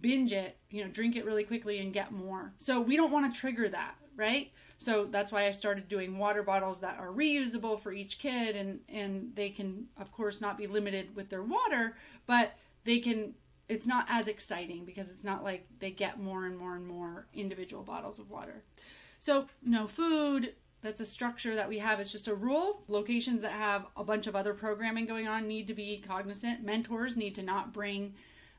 binge 0.00 0.32
it, 0.32 0.56
you 0.70 0.84
know, 0.84 0.90
drink 0.90 1.16
it 1.16 1.24
really 1.24 1.44
quickly 1.44 1.78
and 1.78 1.92
get 1.92 2.12
more. 2.12 2.52
So 2.58 2.80
we 2.80 2.96
don't 2.96 3.12
want 3.12 3.32
to 3.32 3.40
trigger 3.40 3.68
that, 3.68 3.94
right? 4.16 4.50
So 4.78 5.04
that's 5.04 5.30
why 5.30 5.46
I 5.46 5.52
started 5.52 5.88
doing 5.88 6.18
water 6.18 6.42
bottles 6.42 6.80
that 6.80 6.98
are 6.98 7.08
reusable 7.08 7.80
for 7.80 7.92
each 7.92 8.18
kid 8.18 8.56
and 8.56 8.80
and 8.88 9.30
they 9.36 9.48
can 9.48 9.86
of 9.98 10.10
course 10.12 10.40
not 10.40 10.58
be 10.58 10.66
limited 10.66 11.14
with 11.14 11.30
their 11.30 11.44
water, 11.44 11.96
but 12.26 12.54
they 12.84 12.98
can 12.98 13.34
it's 13.68 13.86
not 13.86 14.06
as 14.08 14.26
exciting 14.28 14.84
because 14.84 15.10
it's 15.10 15.24
not 15.24 15.44
like 15.44 15.66
they 15.78 15.90
get 15.90 16.20
more 16.20 16.46
and 16.46 16.58
more 16.58 16.74
and 16.74 16.86
more 16.86 17.26
individual 17.32 17.84
bottles 17.84 18.18
of 18.18 18.28
water. 18.28 18.64
So 19.20 19.46
no 19.62 19.86
food, 19.86 20.54
that's 20.82 21.00
a 21.00 21.06
structure 21.06 21.54
that 21.54 21.68
we 21.68 21.78
have. 21.78 22.00
It's 22.00 22.12
just 22.12 22.28
a 22.28 22.34
rule. 22.34 22.82
Locations 22.88 23.40
that 23.42 23.52
have 23.52 23.86
a 23.96 24.04
bunch 24.04 24.26
of 24.26 24.34
other 24.34 24.52
programming 24.52 25.06
going 25.06 25.28
on 25.28 25.46
need 25.46 25.68
to 25.68 25.74
be 25.74 26.02
cognizant. 26.06 26.64
Mentors 26.64 27.16
need 27.16 27.34
to 27.36 27.42
not 27.42 27.72
bring 27.72 28.14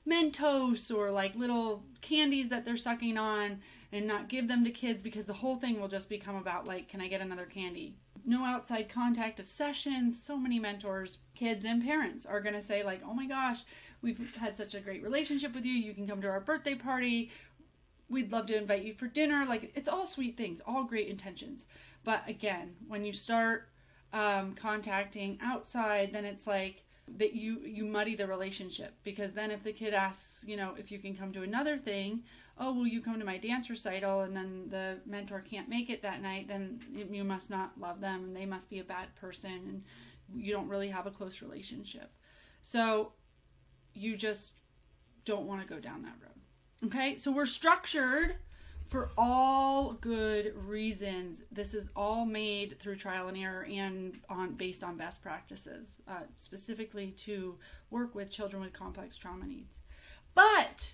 Mentos 0.08 0.94
or 0.94 1.12
like 1.12 1.36
little 1.36 1.84
candies 2.02 2.50
that 2.50 2.66
they're 2.66 2.78
sucking 2.78 3.18
on 3.18 3.60
and 3.92 4.08
not 4.08 4.30
give 4.30 4.48
them 4.48 4.64
to 4.64 4.72
kids 4.72 5.04
because 5.04 5.26
the 5.26 5.34
whole 5.34 5.56
thing 5.56 5.80
will 5.80 5.88
just 5.88 6.10
become 6.10 6.36
about 6.36 6.66
like, 6.66 6.88
can 6.88 7.02
I 7.02 7.08
get 7.08 7.22
another 7.22 7.46
candy? 7.46 7.96
No 8.26 8.46
outside 8.46 8.88
contact 8.90 9.38
to 9.38 9.44
sessions. 9.44 10.22
So 10.22 10.38
many 10.38 10.60
mentors, 10.60 11.18
kids, 11.36 11.66
and 11.66 11.84
parents 11.84 12.26
are 12.26 12.40
going 12.40 12.56
to 12.56 12.62
say, 12.62 12.82
like, 12.84 13.02
oh 13.06 13.14
my 13.14 13.28
gosh, 13.28 13.64
we've 14.02 14.34
had 14.38 14.56
such 14.56 14.76
a 14.76 14.80
great 14.80 15.04
relationship 15.04 15.54
with 15.54 15.66
you. 15.66 15.74
You 15.74 15.94
can 15.94 16.08
come 16.08 16.22
to 16.22 16.30
our 16.30 16.40
birthday 16.40 16.76
party. 16.76 17.32
We'd 18.14 18.32
love 18.32 18.46
to 18.48 18.58
invite 18.58 18.84
you 18.84 18.94
for 18.94 19.08
dinner. 19.08 19.46
Like, 19.46 19.72
it's 19.76 19.90
all 19.90 20.06
sweet 20.06 20.38
things, 20.38 20.62
all 20.66 20.84
great 20.84 21.08
intentions. 21.08 21.66
But 22.04 22.22
again, 22.28 22.76
when 22.88 23.04
you 23.04 23.14
start 23.14 23.70
um, 24.14 24.54
contacting 24.54 25.40
outside, 25.42 26.14
then 26.14 26.26
it's 26.26 26.48
like 26.48 26.84
that 27.18 27.34
you 27.34 27.60
you 27.66 27.84
muddy 27.84 28.16
the 28.16 28.26
relationship 28.26 28.94
because 29.04 29.34
then 29.34 29.52
if 29.52 29.64
the 29.64 29.74
kid 29.74 29.94
asks, 29.94 30.46
you 30.48 30.56
know, 30.56 30.74
if 30.78 30.92
you 30.92 31.00
can 31.00 31.16
come 31.16 31.34
to 31.34 31.42
another 31.42 31.78
thing, 31.78 32.24
oh, 32.58 32.74
will 32.74 32.88
you 32.88 33.02
come 33.02 33.20
to 33.20 33.26
my 33.26 33.38
dance 33.38 33.70
recital? 33.70 34.22
And 34.22 34.36
then 34.36 34.68
the 34.70 35.00
mentor 35.06 35.42
can't 35.42 35.68
make 35.68 35.90
it 35.90 36.02
that 36.04 36.22
night, 36.22 36.48
then 36.48 36.80
you 36.92 37.24
must 37.24 37.50
not 37.50 37.72
love 37.80 38.00
them 38.00 38.26
and 38.26 38.36
they 38.36 38.46
must 38.46 38.70
be 38.70 38.80
a 38.80 38.84
bad 38.84 39.14
person 39.16 39.52
and 39.52 39.84
you 40.36 40.54
don't 40.54 40.70
really 40.70 40.90
have 40.90 41.08
a 41.08 41.12
close 41.12 41.42
relationship. 41.42 42.12
So 42.62 43.12
you 43.94 44.16
just 44.16 44.54
don't 45.26 45.46
want 45.46 45.62
to 45.62 45.68
go 45.68 45.80
down 45.80 46.04
that 46.04 46.16
road. 46.22 46.33
Okay, 46.86 47.16
so 47.16 47.32
we're 47.32 47.46
structured 47.46 48.36
for 48.88 49.12
all 49.18 49.94
good 49.94 50.54
reasons. 50.68 51.44
This 51.50 51.74
is 51.74 51.90
all 51.96 52.26
made 52.26 52.78
through 52.80 52.98
trial 52.98 53.30
and 53.30 53.38
error 53.38 53.66
and 53.72 54.20
on 54.30 54.56
based 54.56 54.84
on 54.84 54.98
best 54.98 55.22
practices, 55.22 55.96
uh, 56.10 56.24
specifically 56.36 57.12
to 57.20 57.56
work 57.90 58.14
with 58.16 58.30
children 58.30 58.62
with 58.62 58.74
complex 58.74 59.16
trauma 59.16 59.46
needs. 59.46 59.80
But 60.36 60.94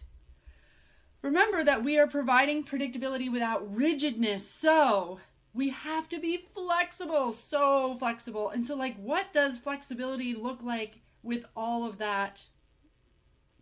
remember 1.23 1.63
that 1.63 1.84
we 1.84 1.97
are 1.97 2.08
providing 2.08 2.63
predictability 2.63 3.32
without 3.32 3.75
rigidness. 3.75 4.47
So 4.47 5.19
we 5.56 5.69
have 5.69 6.08
to 6.10 6.19
be 6.19 6.45
flexible, 6.54 7.32
so 7.32 7.95
flexible. 7.97 8.49
And 8.49 8.65
so, 8.65 8.75
like, 8.75 8.95
what 8.97 9.34
does 9.34 9.58
flexibility 9.58 10.36
look 10.36 10.62
like 10.62 10.99
with 11.23 11.45
all 11.56 11.84
of 11.84 11.97
that 11.97 12.43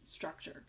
structure? 0.06 0.63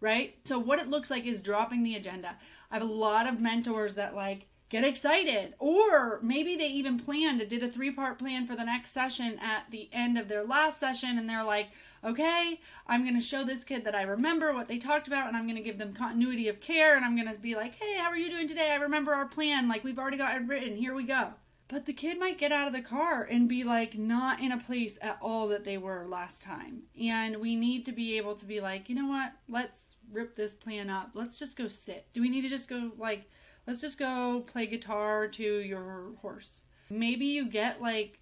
Right? 0.00 0.36
So 0.44 0.58
what 0.58 0.78
it 0.78 0.88
looks 0.88 1.10
like 1.10 1.26
is 1.26 1.40
dropping 1.40 1.82
the 1.82 1.96
agenda. 1.96 2.36
I 2.70 2.74
have 2.74 2.82
a 2.82 2.86
lot 2.86 3.26
of 3.26 3.40
mentors 3.40 3.94
that 3.94 4.14
like 4.14 4.46
get 4.70 4.82
excited 4.82 5.54
or 5.60 6.18
maybe 6.22 6.56
they 6.56 6.66
even 6.66 6.98
planned 6.98 7.46
did 7.48 7.62
a 7.62 7.70
three 7.70 7.92
part 7.92 8.18
plan 8.18 8.44
for 8.46 8.56
the 8.56 8.64
next 8.64 8.90
session 8.90 9.38
at 9.38 9.62
the 9.70 9.88
end 9.92 10.18
of 10.18 10.26
their 10.26 10.42
last 10.42 10.80
session 10.80 11.18
and 11.18 11.28
they're 11.28 11.44
like 11.44 11.68
okay 12.02 12.58
i'm 12.88 13.02
going 13.02 13.14
to 13.14 13.20
show 13.20 13.44
this 13.44 13.62
kid 13.62 13.84
that 13.84 13.94
i 13.94 14.02
remember 14.02 14.52
what 14.52 14.66
they 14.66 14.78
talked 14.78 15.06
about 15.06 15.28
and 15.28 15.36
i'm 15.36 15.44
going 15.44 15.54
to 15.54 15.62
give 15.62 15.78
them 15.78 15.94
continuity 15.94 16.48
of 16.48 16.60
care 16.60 16.96
and 16.96 17.04
i'm 17.04 17.14
going 17.14 17.32
to 17.32 17.38
be 17.38 17.54
like 17.54 17.74
hey 17.76 17.98
how 17.98 18.08
are 18.08 18.16
you 18.16 18.28
doing 18.28 18.48
today 18.48 18.70
i 18.70 18.76
remember 18.76 19.14
our 19.14 19.26
plan 19.26 19.68
like 19.68 19.84
we've 19.84 19.98
already 19.98 20.16
got 20.16 20.34
it 20.34 20.48
written 20.48 20.74
here 20.74 20.94
we 20.94 21.04
go 21.04 21.28
but 21.68 21.86
the 21.86 21.92
kid 21.92 22.18
might 22.18 22.38
get 22.38 22.52
out 22.52 22.66
of 22.66 22.74
the 22.74 22.82
car 22.82 23.24
and 23.24 23.48
be 23.48 23.64
like 23.64 23.96
not 23.96 24.40
in 24.40 24.52
a 24.52 24.58
place 24.58 24.98
at 25.00 25.18
all 25.22 25.48
that 25.48 25.64
they 25.64 25.78
were 25.78 26.06
last 26.06 26.42
time. 26.42 26.82
And 27.00 27.38
we 27.38 27.56
need 27.56 27.86
to 27.86 27.92
be 27.92 28.16
able 28.16 28.34
to 28.36 28.44
be 28.44 28.60
like 28.60 28.88
you 28.88 28.94
know 28.94 29.08
what? 29.08 29.32
Let's 29.48 29.96
rip 30.12 30.36
this 30.36 30.54
plan 30.54 30.90
up. 30.90 31.10
Let's 31.14 31.38
just 31.38 31.56
go 31.56 31.68
sit. 31.68 32.06
Do 32.12 32.20
we 32.20 32.28
need 32.28 32.42
to 32.42 32.48
just 32.48 32.68
go 32.68 32.92
like 32.98 33.30
let's 33.66 33.80
just 33.80 33.98
go 33.98 34.44
play 34.46 34.66
guitar 34.66 35.26
to 35.28 35.42
your 35.42 36.12
horse. 36.20 36.60
Maybe 36.90 37.26
you 37.26 37.48
get 37.48 37.80
like 37.80 38.18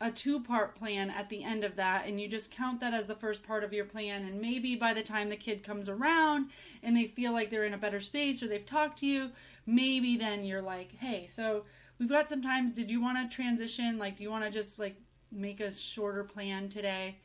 a 0.00 0.10
two 0.10 0.42
part 0.42 0.74
plan 0.74 1.08
at 1.10 1.28
the 1.28 1.44
end 1.44 1.62
of 1.62 1.76
that 1.76 2.06
and 2.06 2.20
you 2.20 2.26
just 2.26 2.50
count 2.50 2.80
that 2.80 2.92
as 2.92 3.06
the 3.06 3.14
first 3.14 3.44
part 3.44 3.62
of 3.62 3.72
your 3.72 3.84
plan. 3.84 4.24
And 4.24 4.40
maybe 4.40 4.74
by 4.74 4.92
the 4.92 5.04
time 5.04 5.28
the 5.28 5.36
kid 5.36 5.62
comes 5.62 5.88
around 5.88 6.50
and 6.82 6.96
they 6.96 7.06
feel 7.06 7.32
like 7.32 7.50
they're 7.50 7.64
in 7.64 7.74
a 7.74 7.78
better 7.78 8.00
space 8.00 8.42
or 8.42 8.48
they've 8.48 8.66
talked 8.66 8.98
to 8.98 9.06
you 9.06 9.30
maybe 9.66 10.16
then 10.16 10.44
you're 10.44 10.62
like 10.62 10.92
hey 10.98 11.26
so 11.26 11.64
we've 11.98 12.08
got 12.08 12.28
some 12.28 12.42
times 12.42 12.72
did 12.72 12.90
you 12.90 13.00
want 13.00 13.18
to 13.18 13.34
transition 13.34 13.98
like 13.98 14.16
do 14.16 14.22
you 14.22 14.30
want 14.30 14.44
to 14.44 14.50
just 14.50 14.78
like 14.78 14.96
make 15.32 15.60
a 15.60 15.72
shorter 15.72 16.24
plan 16.24 16.68
today 16.68 17.16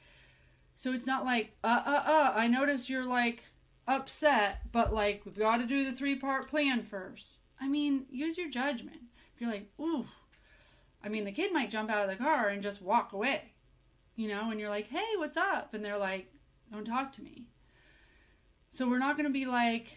so 0.75 0.91
it's 0.93 1.05
not 1.05 1.25
like 1.25 1.51
uh 1.63 1.83
uh 1.85 2.03
uh 2.05 2.33
i 2.35 2.47
notice 2.47 2.89
you're 2.89 3.05
like 3.05 3.43
upset, 3.89 4.59
but 4.71 4.93
like 4.93 5.23
we've 5.25 5.37
got 5.37 5.57
to 5.57 5.65
do 5.65 5.83
the 5.83 5.97
three 5.97 6.15
part 6.15 6.47
plan 6.47 6.83
first. 6.83 7.39
I 7.59 7.67
mean, 7.67 8.05
use 8.09 8.37
your 8.37 8.49
judgment. 8.49 9.01
If 9.35 9.41
you're 9.41 9.49
like, 9.49 9.69
ooh, 9.79 10.05
I 11.03 11.09
mean, 11.09 11.25
the 11.25 11.31
kid 11.31 11.51
might 11.51 11.71
jump 11.71 11.89
out 11.89 12.03
of 12.03 12.09
the 12.09 12.23
car 12.23 12.47
and 12.47 12.63
just 12.63 12.81
walk 12.81 13.11
away, 13.11 13.51
you 14.15 14.29
know, 14.29 14.51
and 14.51 14.59
you're 14.59 14.69
like, 14.69 14.87
hey, 14.87 15.17
what's 15.17 15.37
up? 15.37 15.73
And 15.73 15.83
they're 15.83 15.97
like, 15.97 16.31
don't 16.71 16.85
talk 16.85 17.11
to 17.13 17.23
me. 17.23 17.47
So 18.69 18.87
we're 18.87 18.99
not 18.99 19.17
going 19.17 19.27
to 19.27 19.33
be 19.33 19.45
like, 19.45 19.87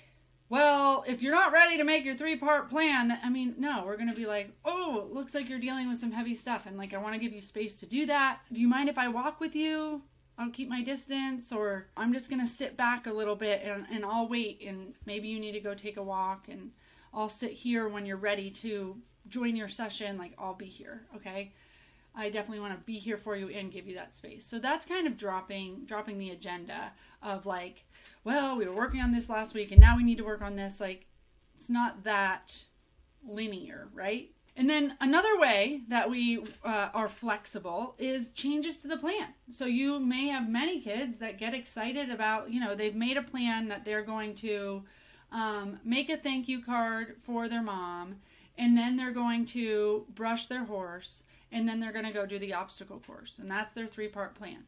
well, 0.53 1.03
if 1.09 1.23
you're 1.23 1.35
not 1.35 1.51
ready 1.51 1.79
to 1.79 1.85
make 1.85 2.05
your 2.05 2.15
three 2.15 2.37
part 2.37 2.69
plan, 2.69 3.19
I 3.25 3.31
mean, 3.31 3.55
no, 3.57 3.85
we're 3.87 3.97
going 3.97 4.11
to 4.11 4.15
be 4.15 4.27
like, 4.27 4.51
oh, 4.67 5.01
it 5.01 5.11
looks 5.11 5.35
like 5.35 5.49
you're 5.49 5.59
dealing 5.59 5.89
with 5.89 5.99
some 5.99 6.13
heavy 6.13 6.35
stuff. 6.35 6.67
And 6.67 6.77
like, 6.77 6.93
I 6.93 6.99
want 6.99 7.15
to 7.15 7.19
give 7.19 7.33
you 7.33 7.41
space 7.41 7.81
to 7.81 7.87
do 7.87 8.05
that. 8.05 8.41
Do 8.53 8.61
you 8.61 8.69
mind 8.69 8.91
if 8.91 8.99
I 8.99 9.09
walk 9.09 9.41
with 9.41 9.57
you? 9.57 10.03
I'll 10.37 10.51
keep 10.51 10.69
my 10.69 10.83
distance 10.83 11.53
or 11.53 11.87
I'm 11.97 12.13
just 12.13 12.29
going 12.29 12.43
to 12.43 12.47
sit 12.47 12.77
back 12.77 13.07
a 13.07 13.13
little 13.13 13.35
bit 13.35 13.63
and, 13.63 13.87
and 13.91 14.05
I'll 14.05 14.29
wait 14.29 14.63
and 14.67 14.93
maybe 15.07 15.27
you 15.27 15.41
need 15.41 15.53
to 15.53 15.61
go 15.61 15.73
take 15.73 15.97
a 15.97 16.03
walk 16.03 16.49
and 16.49 16.71
I'll 17.15 17.31
sit 17.31 17.53
here 17.53 17.89
when 17.89 18.05
you're 18.05 18.19
ready 18.19 18.51
to 18.51 18.95
join 19.29 19.57
your 19.57 19.69
session 19.69 20.19
like 20.19 20.35
I'll 20.37 20.53
be 20.53 20.67
here, 20.67 21.07
okay? 21.17 21.55
I 22.15 22.31
definitely 22.31 22.61
want 22.61 22.79
to 22.79 22.85
be 22.85 22.99
here 22.99 23.17
for 23.17 23.37
you 23.37 23.49
and 23.49 23.73
give 23.73 23.87
you 23.87 23.95
that 23.95 24.15
space. 24.15 24.45
So 24.47 24.59
that's 24.59 24.87
kind 24.87 25.07
of 25.07 25.17
dropping 25.17 25.85
dropping 25.87 26.19
the 26.19 26.31
agenda 26.31 26.93
of 27.23 27.47
like, 27.47 27.85
well, 28.25 28.57
we 28.57 28.67
were 28.67 28.75
working 28.75 29.01
on 29.01 29.13
this 29.13 29.29
last 29.29 29.55
week 29.55 29.73
and 29.73 29.81
now 29.81 29.97
we 29.97 30.03
need 30.03 30.19
to 30.19 30.25
work 30.25 30.43
on 30.43 30.57
this 30.57 30.81
like 30.81 31.07
it's 31.55 31.71
not 31.71 32.05
that 32.05 32.65
linear, 33.27 33.89
right? 33.95 34.31
And 34.55 34.69
then 34.69 34.97
another 35.01 35.39
way 35.39 35.83
that 35.89 36.11
we 36.11 36.45
uh, 36.63 36.91
are 36.93 37.09
flexible 37.09 37.95
is 37.99 38.29
changes 38.31 38.83
to 38.83 38.89
the 38.89 38.99
plan. 38.99 39.29
So 39.51 39.65
you 39.65 39.99
may 39.99 40.29
have 40.29 40.49
many 40.49 40.81
kids 40.81 41.19
that 41.19 41.39
get 41.39 41.55
excited 41.55 42.11
about, 42.11 42.51
you 42.51 42.61
know, 42.61 42.75
they've 42.75 42.95
made 42.95 43.17
a 43.17 43.23
plan 43.23 43.69
that 43.69 43.85
they're 43.85 44.03
going 44.03 44.35
to 44.37 44.83
um, 45.31 45.81
make 45.85 46.11
a 46.11 46.19
thank 46.19 46.49
you 46.49 46.63
card 46.63 47.17
for 47.23 47.49
their 47.49 47.63
mom, 47.63 48.17
and 48.59 48.77
then 48.77 48.97
they're 48.97 49.13
going 49.13 49.47
to 49.47 50.07
brush 50.15 50.47
their 50.47 50.65
horse, 50.65 51.23
and 51.51 51.69
then 51.69 51.81
they're 51.81 51.93
going 51.93 52.05
to 52.05 52.13
go 52.13 52.27
do 52.27 52.39
the 52.39 52.55
obstacle 52.55 53.01
course. 53.07 53.39
And 53.39 53.51
that's 53.51 53.75
their 53.75 53.87
three 53.87 54.09
part 54.09 54.35
plan. 54.35 54.65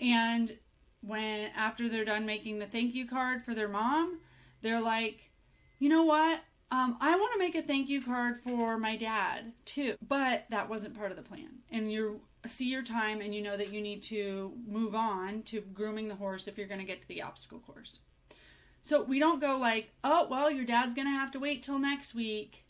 And 0.00 0.56
when 1.02 1.50
after 1.56 1.88
they're 1.88 2.04
done 2.04 2.26
making 2.26 2.58
the 2.58 2.66
thank 2.66 2.94
you 2.94 3.06
card 3.06 3.44
for 3.44 3.54
their 3.54 3.68
mom, 3.68 4.20
they're 4.62 4.80
like, 4.80 5.30
you 5.78 5.88
know 5.88 6.04
what? 6.04 6.40
Um, 6.70 6.96
I 7.00 7.14
want 7.16 7.32
to 7.34 7.38
make 7.38 7.54
a 7.54 7.62
thank 7.62 7.88
you 7.88 8.02
card 8.02 8.40
for 8.40 8.78
my 8.78 8.96
dad 8.96 9.52
too, 9.64 9.94
but 10.08 10.46
that 10.50 10.68
wasn't 10.68 10.96
part 10.96 11.10
of 11.10 11.16
the 11.16 11.22
plan. 11.22 11.50
And 11.70 11.92
you 11.92 12.20
see 12.46 12.66
your 12.66 12.82
time 12.82 13.20
and 13.20 13.34
you 13.34 13.42
know 13.42 13.56
that 13.56 13.72
you 13.72 13.80
need 13.80 14.02
to 14.04 14.52
move 14.66 14.94
on 14.94 15.42
to 15.42 15.60
grooming 15.60 16.08
the 16.08 16.14
horse 16.14 16.48
if 16.48 16.58
you're 16.58 16.66
going 16.66 16.80
to 16.80 16.86
get 16.86 17.02
to 17.02 17.08
the 17.08 17.22
obstacle 17.22 17.60
course. 17.60 18.00
So 18.82 19.02
we 19.02 19.18
don't 19.18 19.40
go 19.40 19.56
like, 19.56 19.90
oh, 20.02 20.26
well, 20.30 20.50
your 20.50 20.64
dad's 20.64 20.94
going 20.94 21.06
to 21.06 21.12
have 21.12 21.30
to 21.32 21.38
wait 21.38 21.62
till 21.62 21.78
next 21.78 22.14
week. 22.14 22.63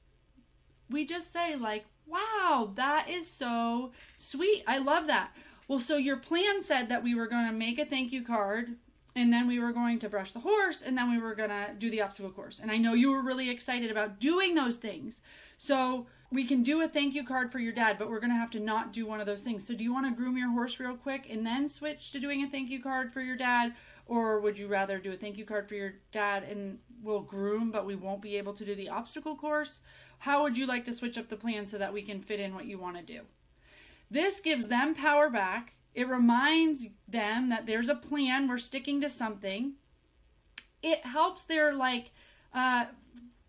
We 0.90 1.04
just 1.04 1.32
say, 1.32 1.56
like, 1.56 1.86
wow, 2.06 2.72
that 2.76 3.08
is 3.08 3.28
so 3.28 3.92
sweet. 4.16 4.62
I 4.66 4.78
love 4.78 5.06
that. 5.06 5.30
Well, 5.68 5.80
so 5.80 5.96
your 5.96 6.16
plan 6.16 6.62
said 6.62 6.88
that 6.88 7.02
we 7.02 7.14
were 7.14 7.26
going 7.26 7.46
to 7.46 7.52
make 7.52 7.78
a 7.78 7.86
thank 7.86 8.12
you 8.12 8.22
card 8.22 8.76
and 9.16 9.32
then 9.32 9.46
we 9.46 9.60
were 9.60 9.72
going 9.72 9.98
to 10.00 10.08
brush 10.08 10.32
the 10.32 10.40
horse 10.40 10.82
and 10.82 10.98
then 10.98 11.10
we 11.10 11.18
were 11.18 11.34
going 11.34 11.50
to 11.50 11.70
do 11.78 11.90
the 11.90 12.02
obstacle 12.02 12.30
course. 12.30 12.60
And 12.60 12.70
i 12.70 12.76
know 12.76 12.94
you 12.94 13.10
were 13.10 13.22
really 13.22 13.48
excited 13.48 13.90
about 13.90 14.18
doing 14.20 14.54
those 14.54 14.76
things. 14.76 15.20
So 15.56 16.06
we 16.30 16.44
can 16.44 16.62
do 16.62 16.82
a 16.82 16.88
thank 16.88 17.14
you 17.14 17.24
card 17.24 17.52
for 17.52 17.60
your 17.60 17.72
dad 17.72 17.96
but 17.98 18.10
we're 18.10 18.20
going 18.20 18.32
to 18.32 18.38
have 18.38 18.50
to 18.50 18.60
not 18.60 18.92
do 18.92 19.06
one 19.06 19.20
of 19.20 19.26
those 19.26 19.42
things. 19.42 19.66
So 19.66 19.74
do 19.74 19.84
you 19.84 19.92
want 19.92 20.06
to 20.06 20.20
groom 20.20 20.36
your 20.36 20.50
horse 20.50 20.80
real 20.80 20.96
quick 20.96 21.28
and 21.30 21.46
then 21.46 21.68
switch 21.68 22.10
to 22.12 22.20
doing 22.20 22.42
a 22.42 22.48
thank 22.48 22.70
you 22.70 22.82
card 22.82 23.12
for 23.12 23.20
your 23.20 23.36
dad? 23.36 23.74
Or 24.06 24.40
would 24.40 24.58
you 24.58 24.66
rather 24.66 24.98
do 24.98 25.12
a 25.12 25.16
thank 25.16 25.38
you 25.38 25.46
card 25.46 25.68
for 25.68 25.76
your 25.76 25.94
dad 26.12 26.42
and 26.42 26.78
we'll 27.02 27.20
groom 27.20 27.70
but 27.70 27.86
we 27.86 27.94
won't 27.94 28.20
be 28.20 28.36
able 28.36 28.52
to 28.54 28.64
do 28.64 28.74
the 28.74 28.88
obstacle 28.88 29.36
course 29.36 29.80
how 30.24 30.42
would 30.42 30.56
you 30.56 30.66
like 30.66 30.84
to 30.84 30.92
switch 30.92 31.18
up 31.18 31.28
the 31.28 31.36
plan 31.36 31.66
so 31.66 31.78
that 31.78 31.92
we 31.92 32.02
can 32.02 32.20
fit 32.20 32.40
in 32.40 32.54
what 32.54 32.66
you 32.66 32.78
want 32.78 32.96
to 32.96 33.02
do 33.02 33.20
this 34.10 34.40
gives 34.40 34.68
them 34.68 34.94
power 34.94 35.30
back 35.30 35.74
it 35.94 36.08
reminds 36.08 36.86
them 37.06 37.48
that 37.50 37.66
there's 37.66 37.88
a 37.88 37.94
plan, 37.94 38.48
we're 38.48 38.58
sticking 38.58 39.00
to 39.00 39.08
something. 39.08 39.74
It 40.82 40.98
helps 41.06 41.42
their 41.42 41.72
like 41.72 42.10
uh 42.52 42.86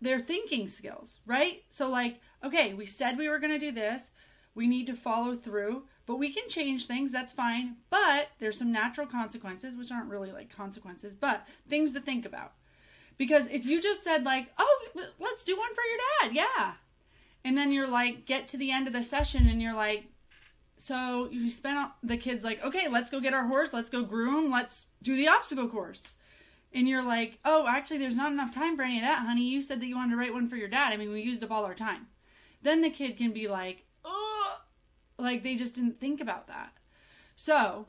their 0.00 0.20
thinking 0.20 0.68
skills, 0.68 1.20
right? 1.26 1.64
So 1.70 1.88
like, 1.88 2.20
okay, 2.44 2.74
we 2.74 2.86
said 2.86 3.18
we 3.18 3.28
were 3.28 3.38
going 3.38 3.52
to 3.52 3.66
do 3.66 3.72
this. 3.72 4.10
We 4.54 4.66
need 4.66 4.86
to 4.86 4.94
follow 4.94 5.34
through, 5.34 5.84
but 6.06 6.18
we 6.18 6.32
can 6.32 6.48
change 6.48 6.86
things, 6.86 7.12
that's 7.12 7.32
fine. 7.32 7.76
But 7.90 8.28
there's 8.38 8.58
some 8.58 8.72
natural 8.72 9.06
consequences, 9.06 9.76
which 9.76 9.90
aren't 9.90 10.10
really 10.10 10.32
like 10.32 10.54
consequences, 10.54 11.14
but 11.14 11.46
things 11.68 11.92
to 11.92 12.00
think 12.00 12.24
about. 12.24 12.52
Because 13.18 13.46
if 13.48 13.64
you 13.64 13.80
just 13.80 14.02
said 14.02 14.24
like, 14.24 14.48
"Oh, 14.58 14.86
let's 15.18 15.44
do 15.44 15.56
one 15.56 15.74
for 15.74 15.82
your 15.82 15.98
dad." 16.20 16.36
Yeah. 16.36 16.72
And 17.44 17.56
then 17.56 17.72
you're 17.72 17.86
like 17.86 18.26
get 18.26 18.48
to 18.48 18.56
the 18.56 18.72
end 18.72 18.86
of 18.86 18.92
the 18.92 19.02
session 19.02 19.46
and 19.46 19.62
you're 19.62 19.74
like, 19.74 20.04
so 20.78 21.28
you 21.30 21.48
spent 21.48 21.90
the 22.02 22.16
kids 22.16 22.44
like, 22.44 22.62
okay, 22.62 22.88
let's 22.88 23.10
go 23.10 23.20
get 23.20 23.34
our 23.34 23.46
horse, 23.46 23.72
let's 23.72 23.90
go 23.90 24.02
groom, 24.02 24.50
let's 24.50 24.86
do 25.02 25.16
the 25.16 25.28
obstacle 25.28 25.68
course. 25.68 26.12
And 26.72 26.88
you're 26.88 27.02
like, 27.02 27.38
oh, 27.44 27.66
actually, 27.66 27.98
there's 27.98 28.16
not 28.16 28.32
enough 28.32 28.52
time 28.52 28.76
for 28.76 28.82
any 28.82 28.98
of 28.98 29.02
that, 29.02 29.20
honey. 29.20 29.48
You 29.48 29.62
said 29.62 29.80
that 29.80 29.86
you 29.86 29.96
wanted 29.96 30.10
to 30.10 30.18
write 30.18 30.34
one 30.34 30.48
for 30.48 30.56
your 30.56 30.68
dad. 30.68 30.92
I 30.92 30.96
mean, 30.96 31.10
we 31.10 31.22
used 31.22 31.42
up 31.42 31.50
all 31.50 31.64
our 31.64 31.74
time. 31.74 32.08
Then 32.62 32.82
the 32.82 32.90
kid 32.90 33.16
can 33.16 33.32
be 33.32 33.48
like, 33.48 33.84
oh, 34.04 34.58
like 35.18 35.42
they 35.42 35.54
just 35.54 35.74
didn't 35.74 36.00
think 36.00 36.20
about 36.20 36.48
that. 36.48 36.72
So 37.36 37.86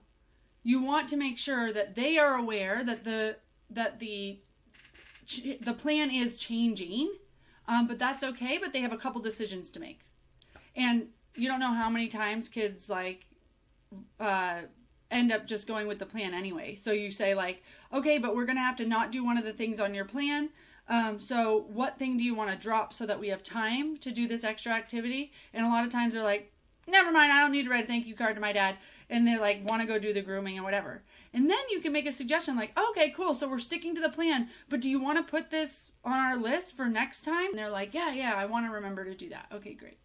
you 0.64 0.82
want 0.82 1.10
to 1.10 1.18
make 1.18 1.38
sure 1.38 1.74
that 1.74 1.96
they 1.96 2.18
are 2.18 2.36
aware 2.36 2.84
that 2.84 3.04
the 3.04 3.38
that 3.70 4.00
the 4.00 4.40
the 5.62 5.74
plan 5.74 6.12
is 6.12 6.38
changing, 6.38 7.12
um, 7.68 7.88
but 7.88 8.00
that's 8.00 8.24
okay. 8.24 8.58
But 8.58 8.74
they 8.74 8.80
have 8.80 8.94
a 8.94 8.98
couple 8.98 9.22
decisions 9.22 9.72
to 9.72 9.80
make, 9.80 10.02
and 10.76 11.08
you 11.36 11.48
don't 11.48 11.60
know 11.60 11.74
how 11.74 11.90
many 11.90 12.08
times 12.08 12.50
kids 12.50 12.90
like 12.90 13.26
uh 14.20 14.62
end 15.10 15.32
up 15.32 15.48
just 15.48 15.68
going 15.68 15.88
with 15.88 16.00
the 16.00 16.06
plan 16.06 16.34
anyway. 16.34 16.76
So 16.76 16.92
you 16.92 17.12
say 17.12 17.34
like, 17.34 17.64
okay, 17.94 18.18
but 18.18 18.36
we're 18.36 18.46
gonna 18.46 18.60
have 18.60 18.76
to 18.78 18.86
not 18.86 19.12
do 19.12 19.24
one 19.24 19.38
of 19.38 19.46
the 19.46 19.54
things 19.54 19.80
on 19.80 19.94
your 19.94 20.06
plan. 20.06 20.50
Um, 20.90 21.20
so 21.20 21.66
what 21.68 22.00
thing 22.00 22.18
do 22.18 22.24
you 22.24 22.34
want 22.34 22.50
to 22.50 22.56
drop 22.56 22.94
so 22.94 23.06
that 23.06 23.20
we 23.20 23.28
have 23.30 23.44
time 23.44 23.98
to 23.98 24.12
do 24.12 24.28
this 24.28 24.44
extra 24.44 24.72
activity? 24.72 25.32
And 25.54 25.66
a 25.66 25.70
lot 25.70 25.86
of 25.86 25.92
times 25.92 26.14
they're 26.14 26.24
like, 26.24 26.52
never 26.88 27.12
mind, 27.12 27.32
I 27.32 27.42
don't 27.42 27.52
need 27.52 27.64
to 27.64 27.70
write 27.70 27.84
a 27.84 27.88
thank 27.88 28.08
you 28.08 28.16
card 28.16 28.36
to 28.36 28.42
my 28.42 28.54
dad. 28.54 28.78
And 29.10 29.28
they're 29.28 29.40
like, 29.40 29.68
want 29.68 29.82
to 29.82 29.88
go 29.88 30.00
do 30.00 30.14
the 30.14 30.22
grooming 30.22 30.56
and 30.56 30.64
whatever. 30.64 31.04
And 31.34 31.50
then 31.50 31.60
you 31.70 31.82
can 31.82 31.92
make 31.92 32.08
a 32.08 32.12
suggestion 32.12 32.56
like, 32.56 32.72
oh, 32.78 32.88
okay, 32.92 33.12
cool. 33.12 33.36
So 33.36 33.48
we're 33.50 33.60
sticking 33.60 33.94
to 33.96 34.02
the 34.02 34.10
plan, 34.10 34.50
but 34.70 34.82
do 34.82 34.90
you 34.90 35.00
want 35.00 35.18
to 35.18 35.30
put 35.30 35.50
this 35.50 35.92
on 36.04 36.14
our 36.14 36.38
list 36.38 36.76
for 36.76 36.88
next 36.88 37.22
time? 37.22 37.50
And 37.50 37.60
they're 37.60 37.70
like, 37.70 37.94
yeah, 37.94 38.14
yeah, 38.14 38.36
I 38.36 38.46
want 38.46 38.66
to 38.66 38.72
remember 38.72 39.06
to 39.06 39.16
do 39.16 39.30
that. 39.30 39.48
Okay, 39.54 39.74
great. 39.74 40.00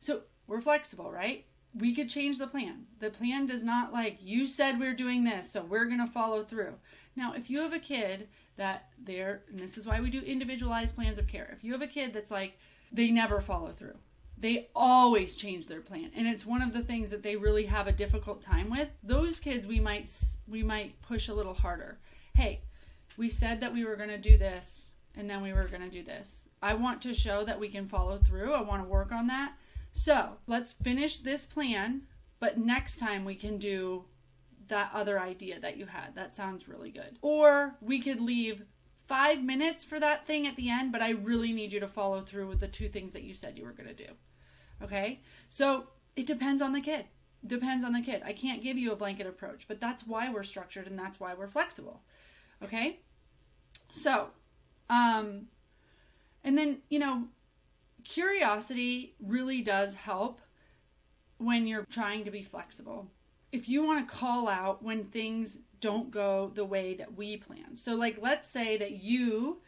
So 0.00 0.22
we're 0.46 0.60
flexible, 0.60 1.10
right? 1.10 1.44
We 1.74 1.94
could 1.94 2.08
change 2.08 2.38
the 2.38 2.46
plan. 2.46 2.86
The 2.98 3.10
plan 3.10 3.46
does 3.46 3.62
not 3.62 3.92
like, 3.92 4.18
you 4.20 4.46
said 4.46 4.80
we're 4.80 4.94
doing 4.94 5.22
this, 5.22 5.50
so 5.50 5.62
we're 5.62 5.86
going 5.86 6.04
to 6.04 6.12
follow 6.12 6.42
through. 6.42 6.74
Now, 7.16 7.32
if 7.34 7.48
you 7.50 7.60
have 7.60 7.72
a 7.72 7.78
kid 7.78 8.28
that 8.56 8.88
they're, 8.98 9.42
and 9.48 9.58
this 9.58 9.78
is 9.78 9.86
why 9.86 10.00
we 10.00 10.10
do 10.10 10.20
individualized 10.20 10.96
plans 10.96 11.18
of 11.18 11.26
care, 11.26 11.54
if 11.56 11.62
you 11.62 11.72
have 11.72 11.82
a 11.82 11.86
kid 11.86 12.12
that's 12.12 12.30
like, 12.30 12.58
they 12.92 13.10
never 13.10 13.40
follow 13.40 13.70
through, 13.70 13.96
they 14.40 14.68
always 14.74 15.36
change 15.36 15.66
their 15.66 15.80
plan 15.80 16.10
and 16.16 16.26
it's 16.26 16.46
one 16.46 16.62
of 16.62 16.72
the 16.72 16.82
things 16.82 17.10
that 17.10 17.22
they 17.22 17.36
really 17.36 17.66
have 17.66 17.86
a 17.86 17.92
difficult 17.92 18.42
time 18.42 18.70
with 18.70 18.88
those 19.02 19.38
kids 19.38 19.66
we 19.66 19.78
might 19.78 20.10
we 20.48 20.62
might 20.62 21.00
push 21.02 21.28
a 21.28 21.34
little 21.34 21.54
harder 21.54 21.98
hey 22.34 22.60
we 23.16 23.28
said 23.28 23.60
that 23.60 23.72
we 23.72 23.84
were 23.84 23.96
going 23.96 24.08
to 24.08 24.18
do 24.18 24.38
this 24.38 24.90
and 25.16 25.28
then 25.28 25.42
we 25.42 25.52
were 25.52 25.66
going 25.66 25.82
to 25.82 25.90
do 25.90 26.02
this. 26.02 26.48
I 26.62 26.74
want 26.74 27.02
to 27.02 27.14
show 27.14 27.44
that 27.44 27.58
we 27.58 27.68
can 27.68 27.88
follow 27.88 28.16
through. 28.16 28.52
I 28.52 28.62
want 28.62 28.82
to 28.82 28.88
work 28.88 29.12
on 29.12 29.26
that. 29.28 29.52
So 29.92 30.30
let's 30.46 30.72
finish 30.72 31.18
this 31.18 31.46
plan, 31.46 32.02
but 32.38 32.58
next 32.58 32.96
time 32.96 33.24
we 33.24 33.34
can 33.34 33.58
do 33.58 34.04
that 34.68 34.90
other 34.94 35.18
idea 35.18 35.58
that 35.60 35.76
you 35.76 35.86
had. 35.86 36.14
That 36.14 36.36
sounds 36.36 36.68
really 36.68 36.90
good. 36.90 37.18
Or 37.22 37.74
we 37.80 38.00
could 38.00 38.20
leave 38.20 38.62
five 39.08 39.42
minutes 39.42 39.82
for 39.82 39.98
that 39.98 40.26
thing 40.26 40.46
at 40.46 40.54
the 40.54 40.70
end, 40.70 40.92
but 40.92 41.02
I 41.02 41.10
really 41.10 41.52
need 41.52 41.72
you 41.72 41.80
to 41.80 41.88
follow 41.88 42.20
through 42.20 42.46
with 42.46 42.60
the 42.60 42.68
two 42.68 42.88
things 42.88 43.12
that 43.14 43.24
you 43.24 43.34
said 43.34 43.58
you 43.58 43.64
were 43.64 43.72
going 43.72 43.88
to 43.88 44.06
do. 44.06 44.12
Okay? 44.82 45.20
So 45.48 45.84
it 46.16 46.26
depends 46.26 46.62
on 46.62 46.72
the 46.72 46.80
kid. 46.80 47.04
Depends 47.46 47.84
on 47.84 47.92
the 47.92 48.02
kid. 48.02 48.22
I 48.24 48.32
can't 48.32 48.62
give 48.62 48.76
you 48.76 48.92
a 48.92 48.96
blanket 48.96 49.26
approach, 49.26 49.66
but 49.66 49.80
that's 49.80 50.06
why 50.06 50.30
we're 50.30 50.42
structured 50.42 50.86
and 50.86 50.98
that's 50.98 51.18
why 51.18 51.34
we're 51.34 51.48
flexible. 51.48 52.02
Okay? 52.62 53.00
So, 53.92 54.28
um, 54.88 55.46
and 56.44 56.56
then, 56.56 56.82
you 56.90 56.98
know, 56.98 57.24
curiosity 58.04 59.14
really 59.20 59.62
does 59.62 59.94
help 59.94 60.40
when 61.38 61.66
you're 61.66 61.86
trying 61.90 62.24
to 62.24 62.30
be 62.30 62.42
flexible. 62.42 63.10
If 63.52 63.68
you 63.68 63.82
want 63.82 64.06
to 64.06 64.14
call 64.14 64.46
out 64.48 64.82
when 64.82 65.04
things 65.04 65.58
don't 65.80 66.10
go 66.10 66.52
the 66.54 66.64
way 66.64 66.94
that 66.94 67.14
we 67.16 67.38
plan. 67.38 67.76
So, 67.76 67.94
like, 67.94 68.18
let's 68.20 68.48
say 68.48 68.76
that 68.76 68.92
you 68.92 69.58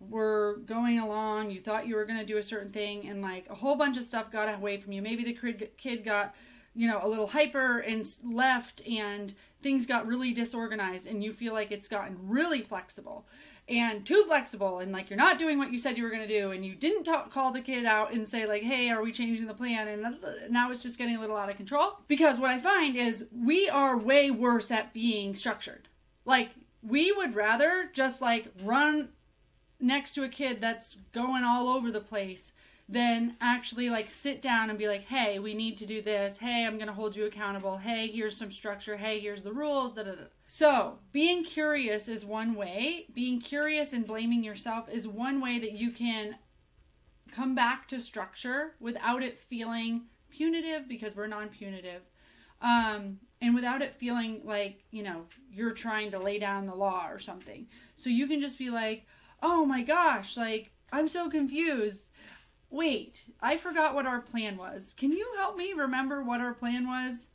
were 0.00 0.60
going 0.66 0.98
along, 0.98 1.50
you 1.50 1.60
thought 1.60 1.86
you 1.86 1.94
were 1.94 2.04
going 2.04 2.18
to 2.18 2.26
do 2.26 2.38
a 2.38 2.42
certain 2.42 2.72
thing, 2.72 3.08
and 3.08 3.22
like 3.22 3.48
a 3.48 3.54
whole 3.54 3.76
bunch 3.76 3.96
of 3.96 4.04
stuff 4.04 4.30
got 4.30 4.52
away 4.54 4.80
from 4.80 4.92
you. 4.92 5.02
Maybe 5.02 5.24
the 5.24 5.68
kid 5.76 6.04
got, 6.04 6.34
you 6.74 6.88
know, 6.88 6.98
a 7.02 7.08
little 7.08 7.26
hyper 7.26 7.80
and 7.80 8.06
left, 8.24 8.86
and 8.88 9.34
things 9.62 9.86
got 9.86 10.06
really 10.06 10.32
disorganized, 10.32 11.06
and 11.06 11.22
you 11.22 11.32
feel 11.32 11.52
like 11.52 11.70
it's 11.70 11.88
gotten 11.88 12.16
really 12.22 12.62
flexible 12.62 13.26
and 13.70 14.04
too 14.04 14.24
flexible 14.26 14.80
and 14.80 14.90
like 14.90 15.08
you're 15.08 15.16
not 15.16 15.38
doing 15.38 15.56
what 15.56 15.70
you 15.70 15.78
said 15.78 15.96
you 15.96 16.02
were 16.02 16.10
going 16.10 16.26
to 16.26 16.40
do 16.40 16.50
and 16.50 16.66
you 16.66 16.74
didn't 16.74 17.04
talk, 17.04 17.30
call 17.30 17.52
the 17.52 17.60
kid 17.60 17.86
out 17.86 18.12
and 18.12 18.28
say 18.28 18.44
like 18.44 18.62
hey 18.62 18.90
are 18.90 19.00
we 19.00 19.12
changing 19.12 19.46
the 19.46 19.54
plan? 19.54 19.86
And 19.86 20.16
now 20.50 20.70
it's 20.70 20.82
just 20.82 20.98
getting 20.98 21.16
a 21.16 21.20
little 21.20 21.36
out 21.36 21.48
of 21.48 21.56
control. 21.56 21.98
Because 22.08 22.38
what 22.38 22.50
i 22.50 22.58
find 22.58 22.96
is 22.96 23.26
we 23.32 23.68
are 23.68 23.96
way 23.96 24.30
worse 24.30 24.70
at 24.72 24.92
being 24.92 25.34
structured. 25.34 25.88
Like 26.24 26.50
we 26.82 27.12
would 27.12 27.34
rather 27.34 27.88
just 27.92 28.20
like 28.20 28.48
run 28.64 29.10
next 29.80 30.12
to 30.12 30.24
a 30.24 30.28
kid 30.28 30.60
that's 30.60 30.96
going 31.12 31.44
all 31.44 31.68
over 31.68 31.90
the 31.90 32.00
place 32.00 32.52
than 32.88 33.36
actually 33.40 33.88
like 33.88 34.10
sit 34.10 34.42
down 34.42 34.68
and 34.68 34.78
be 34.78 34.88
like, 34.88 35.02
hey, 35.02 35.38
we 35.38 35.54
need 35.54 35.76
to 35.76 35.86
do 35.86 36.02
this. 36.02 36.36
Hey, 36.36 36.66
I'm 36.66 36.76
going 36.76 36.88
to 36.88 36.92
hold 36.92 37.14
you 37.14 37.24
accountable. 37.24 37.76
Hey, 37.76 38.08
here's 38.08 38.36
some 38.36 38.50
structure. 38.50 38.96
Hey, 38.96 39.20
here's 39.20 39.42
the 39.42 39.52
rules. 39.52 39.94
Da, 39.94 40.02
da, 40.02 40.12
da. 40.16 40.24
So, 40.48 40.98
being 41.12 41.44
curious 41.44 42.08
is 42.08 42.24
one 42.24 42.56
way. 42.56 43.06
Being 43.14 43.40
curious 43.40 43.92
and 43.92 44.04
blaming 44.04 44.42
yourself 44.42 44.88
is 44.90 45.06
one 45.06 45.40
way 45.40 45.60
that 45.60 45.72
you 45.72 45.92
can 45.92 46.36
come 47.30 47.54
back 47.54 47.86
to 47.88 48.00
structure 48.00 48.74
without 48.80 49.22
it 49.22 49.38
feeling 49.38 50.06
punitive 50.28 50.88
because 50.88 51.14
we're 51.14 51.28
non 51.28 51.48
punitive. 51.48 52.02
Um, 52.60 53.20
and 53.40 53.54
without 53.54 53.82
it 53.82 53.94
feeling 53.94 54.42
like, 54.44 54.82
you 54.90 55.04
know, 55.04 55.26
you're 55.50 55.72
trying 55.72 56.10
to 56.10 56.18
lay 56.18 56.40
down 56.40 56.66
the 56.66 56.74
law 56.74 57.08
or 57.08 57.20
something. 57.20 57.68
So 57.94 58.10
you 58.10 58.26
can 58.26 58.40
just 58.40 58.58
be 58.58 58.68
like, 58.68 59.06
oh 59.42 59.64
my 59.64 59.82
gosh, 59.82 60.36
like, 60.36 60.70
I'm 60.92 61.08
so 61.08 61.30
confused 61.30 62.08
wait, 62.70 63.24
I 63.40 63.56
forgot 63.56 63.94
what 63.94 64.06
our 64.06 64.20
plan 64.20 64.56
was. 64.56 64.94
Can 64.96 65.12
you 65.12 65.26
help 65.36 65.56
me 65.56 65.72
remember 65.72 66.22
what 66.22 66.40
our 66.40 66.54
plan 66.54 66.86
was? 66.86 67.26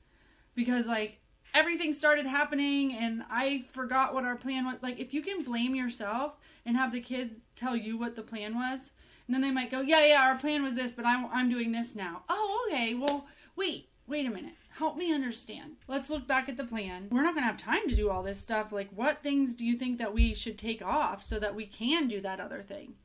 Because, 0.55 0.87
like, 0.87 1.19
everything 1.53 1.93
started 1.93 2.25
happening 2.25 2.95
and 2.95 3.23
I 3.29 3.65
forgot 3.73 4.13
what 4.13 4.23
our 4.23 4.37
plan 4.37 4.65
was. 4.65 4.77
Like, 4.81 4.99
if 4.99 5.13
you 5.13 5.21
can 5.21 5.43
blame 5.43 5.75
yourself 5.75 6.37
and 6.65 6.75
have 6.77 6.91
the 6.91 7.01
kid 7.01 7.41
tell 7.55 7.75
you 7.75 7.97
what 7.97 8.15
the 8.15 8.21
plan 8.21 8.55
was, 8.55 8.91
and 9.27 9.33
then 9.33 9.41
they 9.41 9.51
might 9.51 9.71
go, 9.71 9.81
yeah, 9.81 10.05
yeah, 10.05 10.21
our 10.21 10.37
plan 10.37 10.63
was 10.63 10.75
this, 10.75 10.93
but 10.93 11.05
I'm, 11.05 11.25
I'm 11.31 11.49
doing 11.49 11.71
this 11.71 11.95
now. 11.95 12.23
Oh, 12.29 12.67
okay. 12.69 12.93
Well, 12.93 13.25
wait, 13.55 13.89
wait 14.07 14.25
a 14.25 14.29
minute. 14.29 14.53
Help 14.77 14.97
me 14.97 15.13
understand. 15.13 15.77
Let's 15.87 16.09
look 16.09 16.27
back 16.27 16.49
at 16.49 16.57
the 16.57 16.65
plan. 16.65 17.07
We're 17.11 17.23
not 17.23 17.33
going 17.33 17.43
to 17.43 17.51
have 17.51 17.57
time 17.57 17.87
to 17.87 17.95
do 17.95 18.09
all 18.09 18.23
this 18.23 18.39
stuff. 18.39 18.71
Like, 18.71 18.89
what 18.91 19.23
things 19.23 19.55
do 19.55 19.65
you 19.65 19.77
think 19.77 19.97
that 19.99 20.13
we 20.13 20.33
should 20.33 20.57
take 20.57 20.83
off 20.83 21.23
so 21.23 21.39
that 21.39 21.55
we 21.55 21.65
can 21.65 22.07
do 22.07 22.21
that 22.21 22.39
other 22.39 22.61
thing? 22.61 22.95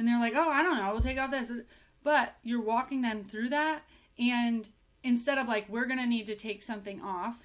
and 0.00 0.08
they're 0.08 0.18
like, 0.18 0.34
oh, 0.34 0.48
I 0.48 0.62
don't 0.62 0.78
know, 0.78 0.90
we'll 0.92 1.02
take 1.02 1.18
off 1.18 1.30
this. 1.30 1.52
But 2.02 2.34
you're 2.42 2.62
walking 2.62 3.02
them 3.02 3.24
through 3.24 3.50
that, 3.50 3.82
and 4.18 4.66
instead 5.02 5.36
of 5.36 5.46
like, 5.46 5.68
we're 5.68 5.84
going 5.84 5.98
to 5.98 6.06
need 6.06 6.26
to 6.26 6.34
take 6.34 6.62
something 6.62 7.02
off 7.02 7.36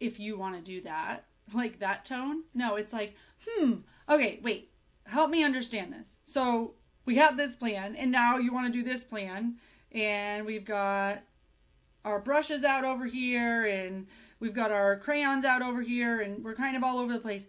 if 0.00 0.18
you 0.18 0.36
want 0.36 0.56
to 0.56 0.60
do 0.60 0.80
that, 0.82 1.26
like 1.54 1.78
that 1.78 2.04
tone, 2.04 2.42
no, 2.52 2.74
it's 2.74 2.92
like, 2.92 3.14
hmm, 3.46 3.74
okay, 4.08 4.40
wait, 4.42 4.72
help 5.04 5.30
me 5.30 5.44
understand 5.44 5.92
this. 5.92 6.16
So 6.26 6.74
we 7.04 7.14
have 7.14 7.36
this 7.36 7.54
plan, 7.54 7.94
and 7.94 8.10
now 8.10 8.38
you 8.38 8.52
want 8.52 8.66
to 8.66 8.78
do 8.78 8.82
this 8.82 9.04
plan, 9.04 9.54
and 9.92 10.44
we've 10.44 10.64
got 10.64 11.20
our 12.06 12.20
brushes 12.20 12.62
out 12.62 12.84
over 12.84 13.04
here, 13.04 13.66
and 13.66 14.06
we've 14.38 14.54
got 14.54 14.70
our 14.70 14.96
crayons 14.96 15.44
out 15.44 15.60
over 15.60 15.82
here, 15.82 16.20
and 16.20 16.42
we're 16.42 16.54
kind 16.54 16.76
of 16.76 16.84
all 16.84 16.98
over 16.98 17.12
the 17.12 17.18
place. 17.18 17.46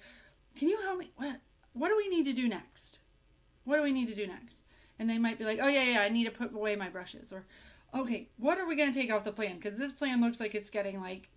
Can 0.57 0.67
you 0.67 0.81
help 0.81 0.97
me? 0.97 1.11
What, 1.15 1.37
what 1.73 1.89
do 1.89 1.95
we 1.95 2.09
need 2.09 2.25
to 2.25 2.33
do 2.33 2.47
next? 2.47 2.97
What 3.65 3.77
do 3.77 3.83
we 3.83 3.91
need 3.91 4.07
to 4.07 4.15
do 4.15 4.25
next? 4.25 4.63
And 4.97 5.07
they 5.07 5.19
might 5.19 5.37
be 5.37 5.45
like, 5.45 5.59
oh, 5.61 5.67
yeah, 5.67 5.83
yeah, 5.83 5.99
I 6.01 6.09
need 6.09 6.25
to 6.25 6.31
put 6.31 6.55
away 6.55 6.75
my 6.75 6.89
brushes. 6.89 7.31
Or, 7.31 7.45
okay, 7.95 8.29
what 8.37 8.57
are 8.57 8.65
we 8.65 8.75
going 8.75 8.91
to 8.91 8.99
take 8.99 9.11
off 9.11 9.23
the 9.23 9.31
plan? 9.31 9.57
Because 9.57 9.77
this 9.77 9.91
plan 9.91 10.21
looks 10.21 10.39
like 10.39 10.55
it's 10.55 10.71
getting 10.71 10.99
like, 10.99 11.29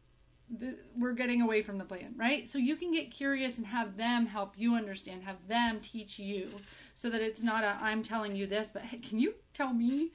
th- 0.59 0.76
we're 0.96 1.12
getting 1.12 1.42
away 1.42 1.61
from 1.61 1.76
the 1.76 1.85
plan, 1.85 2.14
right? 2.16 2.48
So 2.48 2.59
you 2.59 2.74
can 2.74 2.90
get 2.90 3.11
curious 3.11 3.59
and 3.59 3.66
have 3.66 3.98
them 3.98 4.24
help 4.24 4.54
you 4.56 4.76
understand, 4.76 5.24
have 5.24 5.46
them 5.46 5.80
teach 5.83 6.18
you 6.18 6.48
so 6.94 7.11
that 7.11 7.20
it's 7.20 7.42
not 7.42 7.64
a, 7.64 7.76
I'm 7.83 8.02
telling 8.02 8.35
you 8.35 8.46
this, 8.46 8.70
but 8.72 8.80
hey, 8.80 8.98
can 8.98 9.20
you 9.20 9.35
tell 9.52 9.74
me 9.74 10.12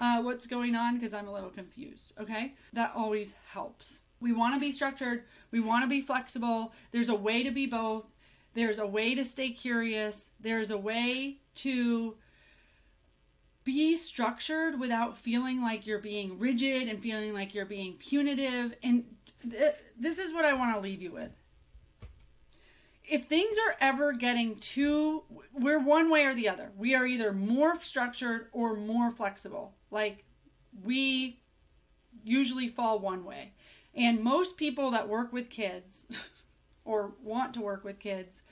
uh, 0.00 0.22
what's 0.22 0.46
going 0.46 0.74
on? 0.74 0.96
Because 0.96 1.14
I'm 1.14 1.28
a 1.28 1.32
little 1.32 1.50
confused, 1.50 2.12
okay? 2.18 2.54
That 2.72 2.92
always 2.96 3.34
helps. 3.52 4.00
We 4.20 4.32
want 4.32 4.54
to 4.54 4.60
be 4.60 4.72
structured, 4.72 5.24
we 5.50 5.60
want 5.60 5.84
to 5.84 5.88
be 5.88 6.00
flexible. 6.00 6.72
There's 6.90 7.08
a 7.08 7.14
way 7.14 7.42
to 7.42 7.50
be 7.50 7.66
both. 7.66 8.06
There's 8.54 8.78
a 8.78 8.86
way 8.86 9.14
to 9.14 9.24
stay 9.24 9.50
curious. 9.50 10.30
There's 10.40 10.70
a 10.70 10.78
way 10.78 11.38
to 11.56 12.16
be 13.64 13.94
structured 13.94 14.80
without 14.80 15.18
feeling 15.18 15.62
like 15.62 15.86
you're 15.86 15.98
being 16.00 16.38
rigid 16.38 16.88
and 16.88 17.00
feeling 17.00 17.32
like 17.32 17.54
you're 17.54 17.66
being 17.66 17.94
punitive. 17.94 18.74
And 18.82 19.04
th- 19.48 19.74
this 19.98 20.18
is 20.18 20.32
what 20.32 20.44
I 20.44 20.54
want 20.54 20.74
to 20.74 20.80
leave 20.80 21.02
you 21.02 21.12
with. 21.12 21.30
If 23.04 23.26
things 23.26 23.56
are 23.66 23.76
ever 23.80 24.12
getting 24.12 24.56
too, 24.56 25.22
we're 25.52 25.80
one 25.80 26.10
way 26.10 26.24
or 26.24 26.34
the 26.34 26.48
other. 26.48 26.70
We 26.76 26.94
are 26.94 27.06
either 27.06 27.32
more 27.32 27.78
structured 27.80 28.48
or 28.52 28.76
more 28.76 29.10
flexible. 29.10 29.74
Like 29.90 30.24
we 30.84 31.40
usually 32.24 32.68
fall 32.68 32.98
one 32.98 33.24
way. 33.24 33.52
And 33.94 34.20
most 34.20 34.56
people 34.56 34.90
that 34.92 35.08
work 35.08 35.32
with 35.32 35.50
kids 35.50 36.06
or 36.84 37.12
want 37.22 37.54
to 37.54 37.60
work 37.60 37.84
with 37.84 37.98
kids 37.98 38.42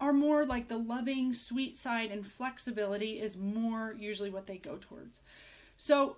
are 0.00 0.12
more 0.12 0.46
like 0.46 0.68
the 0.68 0.78
loving, 0.78 1.32
sweet 1.34 1.76
side, 1.76 2.10
and 2.10 2.26
flexibility 2.26 3.20
is 3.20 3.36
more 3.36 3.94
usually 3.98 4.30
what 4.30 4.46
they 4.46 4.56
go 4.56 4.78
towards. 4.80 5.20
So, 5.76 6.16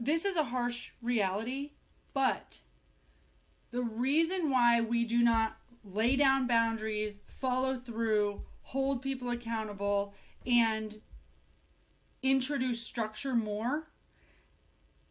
this 0.00 0.24
is 0.24 0.36
a 0.36 0.44
harsh 0.44 0.90
reality, 1.02 1.72
but 2.14 2.58
the 3.70 3.82
reason 3.82 4.50
why 4.50 4.80
we 4.80 5.04
do 5.04 5.18
not 5.18 5.56
lay 5.84 6.16
down 6.16 6.46
boundaries, 6.46 7.20
follow 7.26 7.76
through, 7.76 8.42
hold 8.62 9.02
people 9.02 9.30
accountable, 9.30 10.14
and 10.46 11.00
introduce 12.22 12.80
structure 12.80 13.34
more 13.34 13.84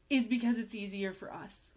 is 0.10 0.28
because 0.28 0.58
it's 0.58 0.76
easier 0.76 1.13
for 1.13 1.34
us. 1.34 1.72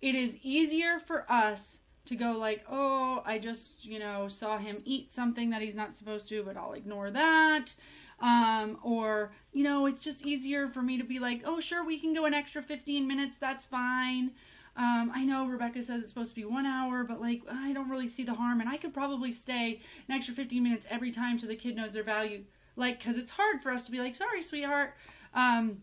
It 0.00 0.14
is 0.14 0.38
easier 0.42 0.98
for 0.98 1.30
us 1.30 1.78
to 2.06 2.16
go 2.16 2.32
like, 2.32 2.64
oh, 2.70 3.22
I 3.24 3.38
just, 3.38 3.84
you 3.84 3.98
know, 3.98 4.28
saw 4.28 4.58
him 4.58 4.82
eat 4.84 5.12
something 5.12 5.50
that 5.50 5.62
he's 5.62 5.74
not 5.74 5.94
supposed 5.94 6.28
to, 6.28 6.42
but 6.42 6.56
I'll 6.56 6.72
ignore 6.72 7.10
that. 7.10 7.72
Um, 8.20 8.78
or, 8.82 9.32
you 9.52 9.64
know, 9.64 9.86
it's 9.86 10.02
just 10.02 10.24
easier 10.24 10.68
for 10.68 10.82
me 10.82 10.98
to 10.98 11.04
be 11.04 11.18
like, 11.18 11.42
oh, 11.44 11.60
sure, 11.60 11.84
we 11.84 11.98
can 11.98 12.14
go 12.14 12.24
an 12.24 12.34
extra 12.34 12.62
15 12.62 13.06
minutes, 13.06 13.36
that's 13.36 13.66
fine. 13.66 14.32
Um, 14.76 15.12
I 15.14 15.24
know 15.24 15.46
Rebecca 15.46 15.82
says 15.82 16.00
it's 16.00 16.08
supposed 16.08 16.30
to 16.30 16.36
be 16.36 16.44
one 16.44 16.64
hour, 16.64 17.04
but 17.04 17.20
like, 17.20 17.42
I 17.50 17.72
don't 17.72 17.90
really 17.90 18.08
see 18.08 18.24
the 18.24 18.34
harm, 18.34 18.60
and 18.60 18.68
I 18.68 18.76
could 18.76 18.94
probably 18.94 19.32
stay 19.32 19.80
an 20.08 20.14
extra 20.14 20.34
15 20.34 20.62
minutes 20.62 20.86
every 20.88 21.10
time 21.10 21.38
so 21.38 21.46
the 21.46 21.56
kid 21.56 21.76
knows 21.76 21.92
their 21.92 22.04
value. 22.04 22.44
Like, 22.76 22.98
because 22.98 23.18
it's 23.18 23.30
hard 23.30 23.62
for 23.62 23.70
us 23.70 23.84
to 23.86 23.90
be 23.90 24.00
like, 24.00 24.14
sorry, 24.14 24.42
sweetheart. 24.42 24.94
Um, 25.34 25.82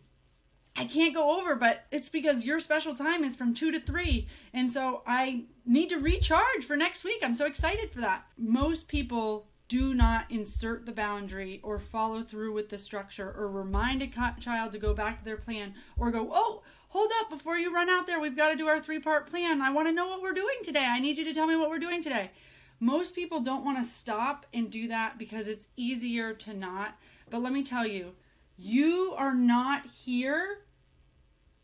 I 0.75 0.85
can't 0.85 1.13
go 1.13 1.39
over, 1.39 1.55
but 1.55 1.85
it's 1.91 2.09
because 2.09 2.45
your 2.45 2.59
special 2.59 2.95
time 2.95 3.23
is 3.23 3.35
from 3.35 3.53
2 3.53 3.71
to 3.71 3.79
3. 3.79 4.27
And 4.53 4.71
so 4.71 5.01
I 5.05 5.43
need 5.65 5.89
to 5.89 5.97
recharge 5.97 6.65
for 6.65 6.77
next 6.77 7.03
week. 7.03 7.19
I'm 7.21 7.35
so 7.35 7.45
excited 7.45 7.91
for 7.91 8.01
that. 8.01 8.25
Most 8.37 8.87
people 8.87 9.47
do 9.67 9.93
not 9.93 10.25
insert 10.31 10.85
the 10.85 10.91
boundary 10.91 11.59
or 11.63 11.77
follow 11.79 12.23
through 12.23 12.53
with 12.53 12.69
the 12.69 12.77
structure 12.77 13.35
or 13.37 13.49
remind 13.49 14.01
a 14.01 14.09
child 14.39 14.71
to 14.71 14.79
go 14.79 14.93
back 14.93 15.19
to 15.19 15.25
their 15.25 15.37
plan 15.37 15.75
or 15.97 16.11
go, 16.11 16.29
oh, 16.31 16.63
hold 16.87 17.11
up, 17.19 17.29
before 17.29 17.57
you 17.57 17.73
run 17.73 17.89
out 17.89 18.07
there, 18.07 18.19
we've 18.19 18.35
got 18.35 18.49
to 18.49 18.55
do 18.55 18.67
our 18.67 18.79
three 18.79 18.99
part 18.99 19.29
plan. 19.29 19.61
I 19.61 19.71
want 19.71 19.87
to 19.87 19.93
know 19.93 20.07
what 20.07 20.21
we're 20.21 20.33
doing 20.33 20.57
today. 20.63 20.85
I 20.85 20.99
need 20.99 21.17
you 21.17 21.25
to 21.25 21.33
tell 21.33 21.45
me 21.45 21.55
what 21.55 21.69
we're 21.69 21.79
doing 21.79 22.01
today. 22.01 22.31
Most 22.79 23.13
people 23.13 23.41
don't 23.41 23.65
want 23.65 23.77
to 23.77 23.83
stop 23.83 24.45
and 24.53 24.71
do 24.71 24.87
that 24.87 25.17
because 25.17 25.47
it's 25.47 25.67
easier 25.75 26.33
to 26.33 26.53
not. 26.53 26.95
But 27.29 27.41
let 27.41 27.53
me 27.53 27.63
tell 27.63 27.85
you, 27.85 28.13
you 28.57 29.13
are 29.17 29.33
not 29.33 29.85
here 29.85 30.59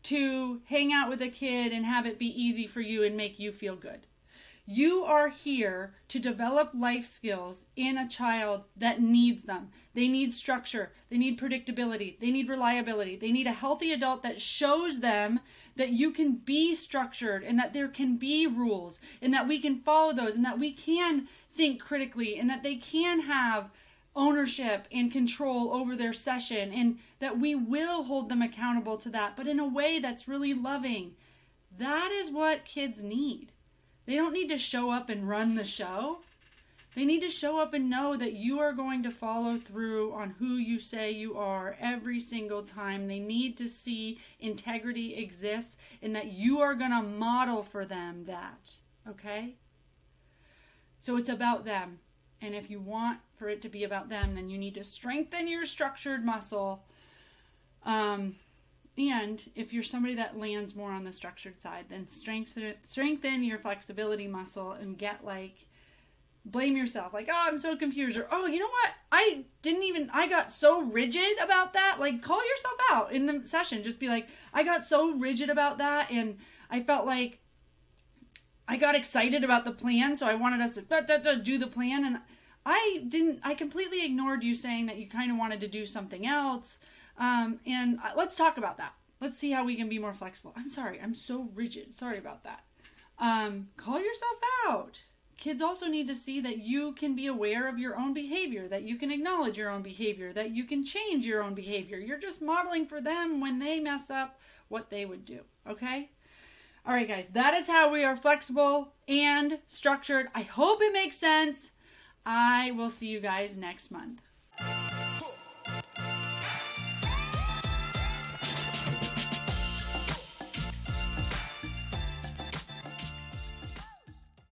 to 0.04 0.60
hang 0.66 0.92
out 0.92 1.08
with 1.08 1.22
a 1.22 1.28
kid 1.28 1.72
and 1.72 1.84
have 1.84 2.06
it 2.06 2.18
be 2.18 2.26
easy 2.26 2.66
for 2.66 2.80
you 2.80 3.02
and 3.02 3.16
make 3.16 3.38
you 3.38 3.50
feel 3.50 3.76
good. 3.76 4.06
You 4.68 5.04
are 5.04 5.28
here 5.28 5.94
to 6.08 6.18
develop 6.18 6.72
life 6.74 7.06
skills 7.06 7.62
in 7.76 7.96
a 7.96 8.08
child 8.08 8.64
that 8.76 9.00
needs 9.00 9.44
them. 9.44 9.70
They 9.94 10.08
need 10.08 10.32
structure, 10.32 10.90
they 11.08 11.18
need 11.18 11.38
predictability, 11.38 12.18
they 12.18 12.32
need 12.32 12.48
reliability, 12.48 13.14
they 13.14 13.30
need 13.30 13.46
a 13.46 13.52
healthy 13.52 13.92
adult 13.92 14.24
that 14.24 14.40
shows 14.40 14.98
them 14.98 15.38
that 15.76 15.90
you 15.90 16.10
can 16.10 16.32
be 16.32 16.74
structured 16.74 17.44
and 17.44 17.56
that 17.60 17.74
there 17.74 17.86
can 17.86 18.16
be 18.16 18.48
rules 18.48 19.00
and 19.22 19.32
that 19.32 19.46
we 19.46 19.60
can 19.60 19.82
follow 19.82 20.12
those 20.12 20.34
and 20.34 20.44
that 20.44 20.58
we 20.58 20.72
can 20.72 21.28
think 21.48 21.80
critically 21.80 22.36
and 22.36 22.50
that 22.50 22.64
they 22.64 22.74
can 22.74 23.20
have 23.20 23.70
ownership 24.16 24.88
and 24.90 25.12
control 25.12 25.72
over 25.72 25.94
their 25.94 26.12
session 26.12 26.72
and 26.72 26.98
that 27.20 27.38
we 27.38 27.54
will 27.54 28.02
hold 28.02 28.28
them 28.28 28.42
accountable 28.42 28.98
to 28.98 29.10
that, 29.10 29.36
but 29.36 29.46
in 29.46 29.60
a 29.60 29.68
way 29.68 30.00
that's 30.00 30.26
really 30.26 30.54
loving. 30.54 31.14
That 31.78 32.10
is 32.10 32.32
what 32.32 32.64
kids 32.64 33.04
need. 33.04 33.52
They 34.06 34.14
don't 34.14 34.32
need 34.32 34.48
to 34.48 34.58
show 34.58 34.90
up 34.90 35.08
and 35.08 35.28
run 35.28 35.54
the 35.54 35.64
show. 35.64 36.18
They 36.94 37.04
need 37.04 37.20
to 37.20 37.30
show 37.30 37.58
up 37.58 37.74
and 37.74 37.90
know 37.90 38.16
that 38.16 38.32
you 38.32 38.58
are 38.58 38.72
going 38.72 39.02
to 39.02 39.10
follow 39.10 39.58
through 39.58 40.14
on 40.14 40.30
who 40.30 40.54
you 40.54 40.80
say 40.80 41.10
you 41.10 41.36
are 41.36 41.76
every 41.78 42.18
single 42.20 42.62
time. 42.62 43.06
They 43.06 43.18
need 43.18 43.58
to 43.58 43.68
see 43.68 44.18
integrity 44.40 45.14
exists 45.16 45.76
and 46.00 46.16
that 46.16 46.32
you 46.32 46.60
are 46.60 46.74
going 46.74 46.92
to 46.92 47.02
model 47.02 47.62
for 47.62 47.84
them 47.84 48.24
that. 48.24 48.70
Okay? 49.06 49.56
So 51.00 51.16
it's 51.16 51.28
about 51.28 51.66
them. 51.66 51.98
And 52.40 52.54
if 52.54 52.70
you 52.70 52.80
want 52.80 53.18
for 53.36 53.48
it 53.48 53.60
to 53.62 53.68
be 53.68 53.84
about 53.84 54.08
them, 54.08 54.34
then 54.34 54.48
you 54.48 54.56
need 54.56 54.74
to 54.76 54.84
strengthen 54.84 55.48
your 55.48 55.66
structured 55.66 56.24
muscle. 56.24 56.82
Um, 57.84 58.36
and 58.98 59.42
if 59.54 59.72
you're 59.72 59.82
somebody 59.82 60.14
that 60.14 60.38
lands 60.38 60.74
more 60.74 60.90
on 60.90 61.04
the 61.04 61.12
structured 61.12 61.60
side, 61.60 61.86
then 61.90 62.08
strengthen 62.08 62.74
strengthen 62.86 63.44
your 63.44 63.58
flexibility 63.58 64.26
muscle 64.26 64.72
and 64.72 64.96
get 64.96 65.24
like 65.24 65.66
blame 66.46 66.76
yourself. 66.76 67.12
Like 67.12 67.28
oh 67.30 67.36
i'm 67.36 67.58
so 67.58 67.76
confused 67.76 68.18
or 68.18 68.26
oh 68.30 68.46
you 68.46 68.58
know 68.58 68.68
what? 68.68 68.90
I 69.12 69.44
didn't 69.60 69.82
even 69.82 70.08
i 70.12 70.26
got 70.26 70.50
so 70.50 70.82
rigid 70.82 71.38
about 71.42 71.74
that. 71.74 71.98
Like 72.00 72.22
call 72.22 72.40
yourself 72.48 72.74
out 72.90 73.12
in 73.12 73.26
the 73.26 73.46
session. 73.46 73.82
Just 73.82 74.00
be 74.00 74.08
like 74.08 74.28
i 74.54 74.62
got 74.62 74.86
so 74.86 75.12
rigid 75.12 75.50
about 75.50 75.78
that 75.78 76.10
and 76.10 76.38
i 76.70 76.82
felt 76.82 77.04
like 77.04 77.40
i 78.66 78.76
got 78.76 78.94
excited 78.94 79.44
about 79.44 79.64
the 79.64 79.72
plan 79.72 80.16
so 80.16 80.26
i 80.26 80.34
wanted 80.34 80.60
us 80.60 80.74
to 80.74 80.82
da, 80.82 81.00
da, 81.00 81.18
da, 81.18 81.34
do 81.34 81.58
the 81.58 81.66
plan. 81.66 82.04
And 82.04 82.20
i 82.64 83.04
didn't 83.06 83.40
i 83.42 83.54
completely 83.54 84.06
ignored 84.06 84.42
you 84.42 84.54
saying 84.54 84.86
that 84.86 84.96
you 84.96 85.06
kind 85.06 85.30
of 85.30 85.36
wanted 85.36 85.60
to 85.60 85.68
do 85.68 85.84
something 85.84 86.26
else 86.26 86.78
um, 87.18 87.60
and 87.66 87.98
uh, 88.04 88.12
let's 88.16 88.36
talk 88.36 88.58
about 88.58 88.78
that. 88.78 88.92
Let's 89.20 89.38
see 89.38 89.50
how 89.50 89.64
we 89.64 89.76
can 89.76 89.88
be 89.88 89.98
more 89.98 90.14
flexible. 90.14 90.52
I'm 90.56 90.68
sorry, 90.68 91.00
I'm 91.02 91.14
so 91.14 91.48
rigid. 91.54 91.94
Sorry 91.94 92.18
about 92.18 92.44
that. 92.44 92.64
Um, 93.18 93.68
call 93.76 93.98
yourself 93.98 94.38
out. 94.68 95.00
Kids 95.38 95.60
also 95.60 95.86
need 95.86 96.06
to 96.06 96.14
see 96.14 96.40
that 96.40 96.58
you 96.58 96.92
can 96.92 97.14
be 97.14 97.26
aware 97.26 97.68
of 97.68 97.78
your 97.78 97.98
own 97.98 98.14
behavior, 98.14 98.68
that 98.68 98.84
you 98.84 98.96
can 98.96 99.10
acknowledge 99.10 99.58
your 99.58 99.70
own 99.70 99.82
behavior, 99.82 100.32
that 100.32 100.50
you 100.50 100.64
can 100.64 100.84
change 100.84 101.26
your 101.26 101.42
own 101.42 101.54
behavior. 101.54 101.98
You're 101.98 102.18
just 102.18 102.40
modeling 102.40 102.86
for 102.86 103.00
them 103.02 103.40
when 103.40 103.58
they 103.58 103.78
mess 103.78 104.08
up 104.10 104.38
what 104.68 104.88
they 104.88 105.04
would 105.04 105.24
do. 105.24 105.40
Okay? 105.68 106.10
All 106.86 106.94
right, 106.94 107.08
guys, 107.08 107.28
that 107.32 107.52
is 107.54 107.66
how 107.66 107.92
we 107.92 108.04
are 108.04 108.16
flexible 108.16 108.94
and 109.08 109.58
structured. 109.66 110.28
I 110.34 110.42
hope 110.42 110.80
it 110.80 110.92
makes 110.92 111.16
sense. 111.16 111.72
I 112.24 112.70
will 112.70 112.90
see 112.90 113.08
you 113.08 113.20
guys 113.20 113.56
next 113.56 113.90
month. 113.90 114.22